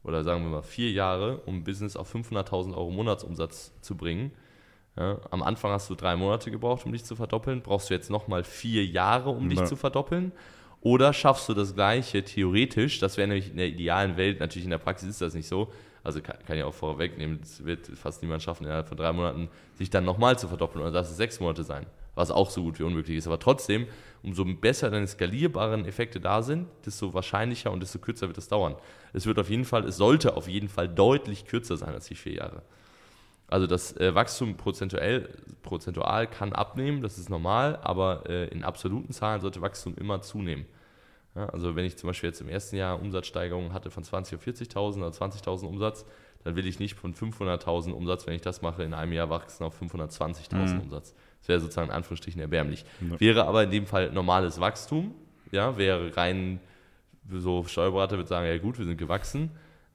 oder 0.03 0.25
sagen 0.25 0.43
wir 0.43 0.51
mal 0.51 0.63
vier 0.63 0.91
Jahre, 0.91 1.39
um 1.47 1.57
ein 1.57 1.65
Business 1.65 1.97
auf 1.97 2.13
500.000 2.13 2.75
Euro 2.77 2.91
Monatsumsatz 2.91 3.73
zu 3.81 3.97
bringen, 3.97 4.33
ja, 4.97 5.19
am 5.31 5.43
Anfang 5.43 5.71
hast 5.71 5.89
du 5.91 5.95
drei 5.95 6.17
Monate 6.17 6.51
gebraucht, 6.51 6.85
um 6.85 6.93
dich 6.93 7.05
zu 7.05 7.15
verdoppeln, 7.15 7.63
brauchst 7.63 7.89
du 7.91 7.95
jetzt 7.95 8.11
nochmal 8.11 8.43
vier 8.43 8.85
Jahre, 8.85 9.31
um 9.31 9.49
dich 9.49 9.65
zu 9.65 9.77
verdoppeln 9.77 10.33
oder 10.81 11.13
schaffst 11.13 11.49
du 11.49 11.55
das 11.55 11.75
Gleiche 11.75 12.25
theoretisch? 12.25 13.01
Das 13.01 13.17
wäre 13.17 13.29
nämlich 13.29 13.51
in 13.51 13.57
der 13.57 13.69
idealen 13.69 14.17
Welt, 14.17 14.41
natürlich 14.41 14.65
in 14.65 14.71
der 14.71 14.79
Praxis 14.79 15.09
ist 15.11 15.21
das 15.21 15.35
nicht 15.35 15.49
so. 15.49 15.73
Also 16.05 16.23
kann, 16.23 16.37
kann 16.47 16.57
ich 16.57 16.63
auch 16.63 16.75
vorwegnehmen, 16.75 17.41
es 17.43 17.65
wird 17.65 17.87
fast 17.89 18.23
niemand 18.23 18.43
schaffen, 18.43 18.65
innerhalb 18.65 18.89
von 18.89 18.97
drei 18.97 19.13
Monaten 19.13 19.49
sich 19.75 19.91
dann 19.91 20.05
nochmal 20.05 20.39
zu 20.39 20.49
verdoppeln 20.49 20.83
oder 20.83 20.93
dass 20.93 21.11
es 21.11 21.17
sechs 21.17 21.41
Monate 21.41 21.65
sein, 21.65 21.87
was 22.15 22.31
auch 22.31 22.51
so 22.51 22.63
gut 22.63 22.79
wie 22.79 22.85
unmöglich 22.85 23.19
ist. 23.19 23.27
Aber 23.27 23.39
trotzdem, 23.39 23.87
umso 24.23 24.45
besser 24.45 24.91
deine 24.91 25.07
skalierbaren 25.07 25.85
Effekte 25.85 26.21
da 26.21 26.43
sind, 26.43 26.69
desto 26.87 27.13
wahrscheinlicher 27.13 27.73
und 27.73 27.81
desto 27.81 27.99
kürzer 27.99 28.29
wird 28.29 28.39
es 28.39 28.49
dauern. 28.49 28.77
Es 29.13 29.27
wird 29.27 29.39
auf 29.39 29.51
jeden 29.51 29.65
Fall, 29.65 29.85
es 29.85 29.97
sollte 29.97 30.37
auf 30.37 30.49
jeden 30.49 30.69
Fall 30.69 30.89
deutlich 30.89 31.47
kürzer 31.47 31.77
sein 31.77 31.93
als 31.93 32.07
die 32.07 32.15
vier 32.15 32.35
Jahre. 32.35 32.63
Also 33.49 33.67
das 33.67 33.97
äh, 33.97 34.15
Wachstum 34.15 34.57
prozentuell, 34.57 35.29
prozentual 35.63 36.27
kann 36.27 36.53
abnehmen, 36.53 37.01
das 37.03 37.19
ist 37.19 37.31
normal, 37.31 37.79
aber 37.83 38.29
äh, 38.29 38.49
in 38.49 38.63
absoluten 38.63 39.13
Zahlen 39.13 39.41
sollte 39.41 39.63
Wachstum 39.63 39.95
immer 39.97 40.21
zunehmen. 40.21 40.67
Ja, 41.35 41.47
also 41.47 41.75
wenn 41.75 41.85
ich 41.85 41.97
zum 41.97 42.09
Beispiel 42.09 42.29
jetzt 42.29 42.41
im 42.41 42.49
ersten 42.49 42.77
Jahr 42.77 43.01
Umsatzsteigerungen 43.01 43.73
hatte 43.73 43.91
von 43.91 44.05
20 44.05 44.39
auf 44.39 44.47
40.000 44.47 44.97
oder 44.99 45.09
20.000 45.09 45.67
Umsatz, 45.67 46.05
dann 46.45 46.57
will 46.57 46.67
ich 46.67 46.79
nicht 46.79 46.95
von 46.95 47.15
500.000 47.15 47.93
Umsatz, 47.93 48.27
wenn 48.27 48.35
ich 48.35 48.43
das 48.43 48.61
mache, 48.61 48.83
in 48.83 48.93
einem 48.93 49.13
Jahr 49.13 49.31
wachsen 49.31 49.65
auf 49.65 49.81
520.000 49.81 50.75
mhm. 50.75 50.81
Umsatz. 50.81 51.15
Das 51.41 51.49
wäre 51.49 51.61
sozusagen 51.61 51.89
in 51.89 51.95
Anführungsstrichen 51.95 52.41
erbärmlich. 52.41 52.85
Ja. 53.01 53.21
Wäre 53.21 53.47
aber 53.47 53.65
in 53.65 53.71
dem 53.71 53.87
Fall 53.87 54.11
normales 54.13 54.61
Wachstum, 54.61 55.15
ja, 55.51 55.79
wäre 55.79 56.17
rein, 56.17 56.61
so 57.31 57.65
Steuerberater 57.65 58.17
würde 58.17 58.29
sagen, 58.29 58.47
ja 58.47 58.59
gut, 58.59 58.79
wir 58.79 58.85
sind 58.85 58.99
gewachsen, 58.99 59.51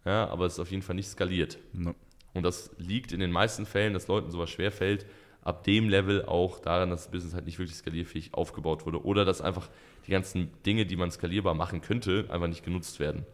ja, 0.05 0.27
aber 0.29 0.45
es 0.45 0.53
ist 0.53 0.59
auf 0.59 0.71
jeden 0.71 0.83
Fall 0.83 0.95
nicht 0.95 1.07
skaliert. 1.07 1.57
Ja. 1.73 1.93
Und 2.33 2.43
das 2.43 2.71
liegt 2.77 3.11
in 3.11 3.19
den 3.19 3.31
meisten 3.31 3.65
Fällen, 3.65 3.93
dass 3.93 4.07
Leuten 4.07 4.31
sowas 4.31 4.49
schwerfällt, 4.49 5.05
ab 5.43 5.63
dem 5.63 5.89
Level 5.89 6.25
auch 6.25 6.59
daran, 6.59 6.89
dass 6.89 7.03
das 7.03 7.11
Business 7.11 7.33
halt 7.33 7.45
nicht 7.45 7.59
wirklich 7.59 7.77
skalierfähig 7.77 8.33
aufgebaut 8.33 8.85
wurde 8.85 9.05
oder 9.05 9.25
dass 9.25 9.41
einfach 9.41 9.69
die 10.07 10.11
ganzen 10.11 10.51
Dinge, 10.65 10.85
die 10.85 10.95
man 10.95 11.11
skalierbar 11.11 11.53
machen 11.53 11.81
könnte, 11.81 12.25
einfach 12.29 12.47
nicht 12.47 12.63
genutzt 12.63 12.99
werden. 12.99 13.25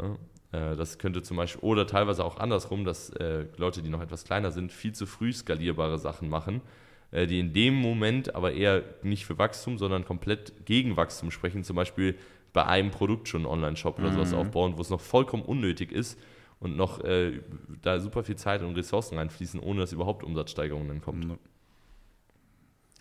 Ja, 0.00 0.16
äh, 0.52 0.76
das 0.76 0.98
könnte 0.98 1.22
zum 1.22 1.36
Beispiel, 1.36 1.60
oder 1.62 1.86
teilweise 1.86 2.24
auch 2.24 2.38
andersrum, 2.38 2.84
dass 2.84 3.10
äh, 3.10 3.46
Leute, 3.56 3.82
die 3.82 3.90
noch 3.90 4.00
etwas 4.00 4.24
kleiner 4.24 4.50
sind, 4.50 4.72
viel 4.72 4.92
zu 4.92 5.06
früh 5.06 5.32
skalierbare 5.32 5.98
Sachen 5.98 6.28
machen, 6.28 6.62
äh, 7.10 7.26
die 7.26 7.40
in 7.40 7.52
dem 7.52 7.74
Moment 7.74 8.34
aber 8.34 8.52
eher 8.52 8.84
nicht 9.02 9.26
für 9.26 9.38
Wachstum, 9.38 9.78
sondern 9.78 10.04
komplett 10.04 10.64
gegen 10.66 10.96
Wachstum 10.96 11.30
sprechen. 11.30 11.64
Zum 11.64 11.76
Beispiel 11.76 12.16
bei 12.52 12.64
einem 12.66 12.90
Produkt 12.90 13.28
schon 13.28 13.42
einen 13.42 13.50
Online-Shop 13.50 13.98
oder 13.98 14.10
mhm. 14.10 14.14
sowas 14.14 14.34
aufbauen, 14.34 14.76
wo 14.76 14.82
es 14.82 14.90
noch 14.90 15.00
vollkommen 15.00 15.42
unnötig 15.42 15.90
ist 15.90 16.18
und 16.62 16.76
noch 16.76 17.02
äh, 17.02 17.40
da 17.82 17.98
super 17.98 18.22
viel 18.22 18.36
Zeit 18.36 18.62
und 18.62 18.76
Ressourcen 18.76 19.18
reinfließen, 19.18 19.58
ohne 19.58 19.80
dass 19.80 19.92
überhaupt 19.92 20.22
Umsatzsteigerungen 20.22 21.00
kommen. 21.00 21.28
Mhm. 21.28 21.38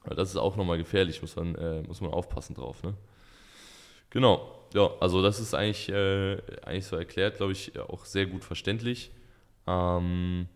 Aber 0.04 0.16
das 0.16 0.30
ist 0.30 0.38
auch 0.38 0.56
nochmal 0.56 0.80
gefährlich, 0.80 1.22
muss 1.22 1.36
man, 1.36 1.54
äh, 1.54 1.84
muss 1.84 2.02
man 2.02 2.12
aufpassen 2.12 2.56
drauf. 2.56 2.82
Ne? 2.82 2.96
Genau, 4.10 4.66
ja, 4.74 4.90
also 5.00 5.22
das 5.22 5.40
ist 5.40 5.54
eigentlich, 5.54 5.90
äh, 5.90 6.42
eigentlich 6.64 6.88
so 6.88 6.96
erklärt, 6.96 7.38
glaube 7.38 7.52
ich, 7.52 7.78
auch 7.80 8.06
sehr 8.06 8.26
gut 8.26 8.44
verständlich. 8.44 9.12
Ähm, 9.68 10.48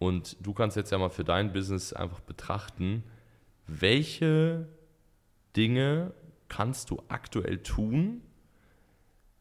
und 0.00 0.36
du 0.40 0.52
kannst 0.52 0.76
jetzt 0.76 0.90
ja 0.90 0.98
mal 0.98 1.10
für 1.10 1.24
dein 1.24 1.52
Business 1.52 1.92
einfach 1.92 2.20
betrachten, 2.20 3.04
welche 3.68 4.66
Dinge 5.56 6.12
kannst 6.48 6.90
du 6.90 7.00
aktuell 7.06 7.58
tun, 7.58 8.22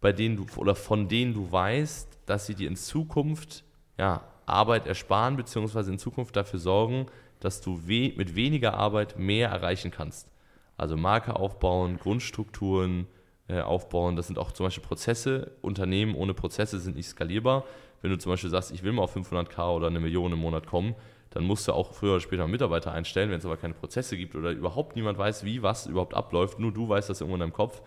bei 0.01 0.11
denen 0.11 0.37
du 0.37 0.45
oder 0.57 0.75
von 0.75 1.07
denen 1.07 1.33
du 1.33 1.51
weißt, 1.51 2.19
dass 2.25 2.45
sie 2.45 2.55
dir 2.55 2.67
in 2.67 2.75
Zukunft 2.75 3.63
ja, 3.97 4.23
Arbeit 4.45 4.87
ersparen, 4.87 5.37
beziehungsweise 5.37 5.91
in 5.91 5.99
Zukunft 5.99 6.35
dafür 6.35 6.59
sorgen, 6.59 7.07
dass 7.39 7.61
du 7.61 7.81
we 7.87 8.13
mit 8.15 8.35
weniger 8.35 8.75
Arbeit 8.75 9.17
mehr 9.17 9.49
erreichen 9.49 9.91
kannst. 9.91 10.31
Also 10.77 10.95
Marke 10.95 11.35
aufbauen, 11.35 11.97
Grundstrukturen 11.97 13.07
äh, 13.47 13.61
aufbauen, 13.61 14.15
das 14.15 14.27
sind 14.27 14.37
auch 14.37 14.51
zum 14.51 14.65
Beispiel 14.65 14.83
Prozesse. 14.83 15.51
Unternehmen 15.61 16.15
ohne 16.15 16.33
Prozesse 16.33 16.79
sind 16.79 16.95
nicht 16.95 17.07
skalierbar. 17.07 17.63
Wenn 18.01 18.11
du 18.11 18.17
zum 18.17 18.31
Beispiel 18.31 18.49
sagst, 18.49 18.71
ich 18.71 18.83
will 18.83 18.91
mal 18.91 19.03
auf 19.03 19.15
500k 19.15 19.75
oder 19.75 19.87
eine 19.87 19.99
Million 19.99 20.31
im 20.31 20.39
Monat 20.39 20.67
kommen, 20.67 20.95
dann 21.31 21.43
musst 21.43 21.67
du 21.67 21.73
auch 21.73 21.93
früher 21.93 22.11
oder 22.11 22.19
später 22.19 22.47
Mitarbeiter 22.47 22.91
einstellen. 22.91 23.29
Wenn 23.31 23.39
es 23.39 23.45
aber 23.45 23.57
keine 23.57 23.73
Prozesse 23.73 24.17
gibt 24.17 24.35
oder 24.35 24.51
überhaupt 24.51 24.95
niemand 24.95 25.17
weiß, 25.17 25.43
wie 25.43 25.63
was 25.63 25.87
überhaupt 25.87 26.13
abläuft, 26.13 26.59
nur 26.59 26.71
du 26.71 26.87
weißt 26.87 27.09
das 27.09 27.21
irgendwo 27.21 27.35
in 27.35 27.41
deinem 27.41 27.53
Kopf, 27.53 27.81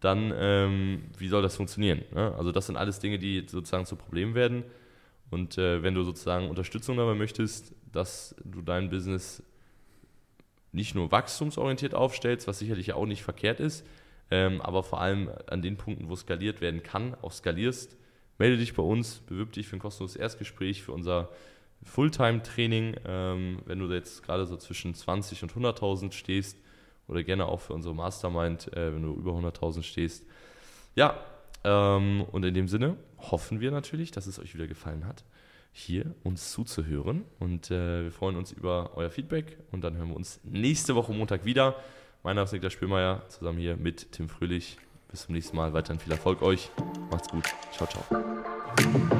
dann 0.00 0.32
ähm, 0.34 1.04
wie 1.18 1.28
soll 1.28 1.42
das 1.42 1.56
funktionieren? 1.56 2.02
Ne? 2.14 2.34
Also 2.36 2.52
das 2.52 2.66
sind 2.66 2.76
alles 2.76 2.98
Dinge, 2.98 3.18
die 3.18 3.46
sozusagen 3.46 3.86
zu 3.86 3.96
Problemen 3.96 4.34
werden. 4.34 4.64
Und 5.30 5.58
äh, 5.58 5.82
wenn 5.82 5.94
du 5.94 6.02
sozusagen 6.02 6.48
Unterstützung 6.48 6.96
dabei 6.96 7.14
möchtest, 7.14 7.74
dass 7.92 8.34
du 8.44 8.62
dein 8.62 8.90
Business 8.90 9.42
nicht 10.72 10.94
nur 10.94 11.12
wachstumsorientiert 11.12 11.94
aufstellst, 11.94 12.48
was 12.48 12.58
sicherlich 12.58 12.92
auch 12.92 13.06
nicht 13.06 13.22
verkehrt 13.22 13.60
ist, 13.60 13.86
ähm, 14.30 14.60
aber 14.60 14.82
vor 14.82 15.00
allem 15.00 15.30
an 15.48 15.62
den 15.62 15.76
Punkten, 15.76 16.08
wo 16.08 16.16
skaliert 16.16 16.60
werden 16.60 16.82
kann, 16.82 17.16
auch 17.22 17.32
skalierst, 17.32 17.96
melde 18.38 18.56
dich 18.56 18.74
bei 18.74 18.82
uns, 18.82 19.20
bewirb 19.20 19.52
dich 19.52 19.68
für 19.68 19.76
ein 19.76 19.80
kostenloses 19.80 20.16
Erstgespräch 20.16 20.82
für 20.82 20.92
unser 20.92 21.28
Fulltime-Training, 21.82 22.96
ähm, 23.04 23.58
wenn 23.66 23.78
du 23.78 23.92
jetzt 23.92 24.22
gerade 24.22 24.46
so 24.46 24.56
zwischen 24.56 24.94
20 24.94 25.42
und 25.42 25.52
100.000 25.52 26.12
stehst 26.12 26.56
oder 27.10 27.22
gerne 27.24 27.46
auch 27.46 27.60
für 27.60 27.74
unsere 27.74 27.94
Mastermind, 27.94 28.72
äh, 28.76 28.94
wenn 28.94 29.02
du 29.02 29.12
über 29.14 29.32
100.000 29.32 29.82
stehst. 29.82 30.24
Ja, 30.94 31.18
ähm, 31.64 32.24
und 32.30 32.44
in 32.44 32.54
dem 32.54 32.68
Sinne 32.68 32.96
hoffen 33.18 33.60
wir 33.60 33.70
natürlich, 33.70 34.12
dass 34.12 34.26
es 34.26 34.38
euch 34.38 34.54
wieder 34.54 34.66
gefallen 34.66 35.06
hat, 35.06 35.24
hier 35.72 36.14
uns 36.22 36.52
zuzuhören. 36.52 37.24
Und 37.38 37.70
äh, 37.70 38.04
wir 38.04 38.12
freuen 38.12 38.36
uns 38.36 38.52
über 38.52 38.92
euer 38.94 39.10
Feedback 39.10 39.58
und 39.72 39.82
dann 39.82 39.96
hören 39.96 40.08
wir 40.08 40.16
uns 40.16 40.40
nächste 40.44 40.94
Woche 40.94 41.12
Montag 41.12 41.44
wieder. 41.44 41.76
Mein 42.22 42.36
Name 42.36 42.44
ist 42.44 42.52
Niklas 42.52 42.72
Spielmeier, 42.72 43.22
zusammen 43.28 43.58
hier 43.58 43.76
mit 43.76 44.12
Tim 44.12 44.28
Fröhlich. 44.28 44.78
Bis 45.10 45.26
zum 45.26 45.34
nächsten 45.34 45.56
Mal. 45.56 45.72
Weiterhin 45.72 45.98
viel 45.98 46.12
Erfolg 46.12 46.40
euch. 46.40 46.70
Macht's 47.10 47.28
gut. 47.28 47.44
Ciao, 47.72 47.88
ciao. 47.88 49.19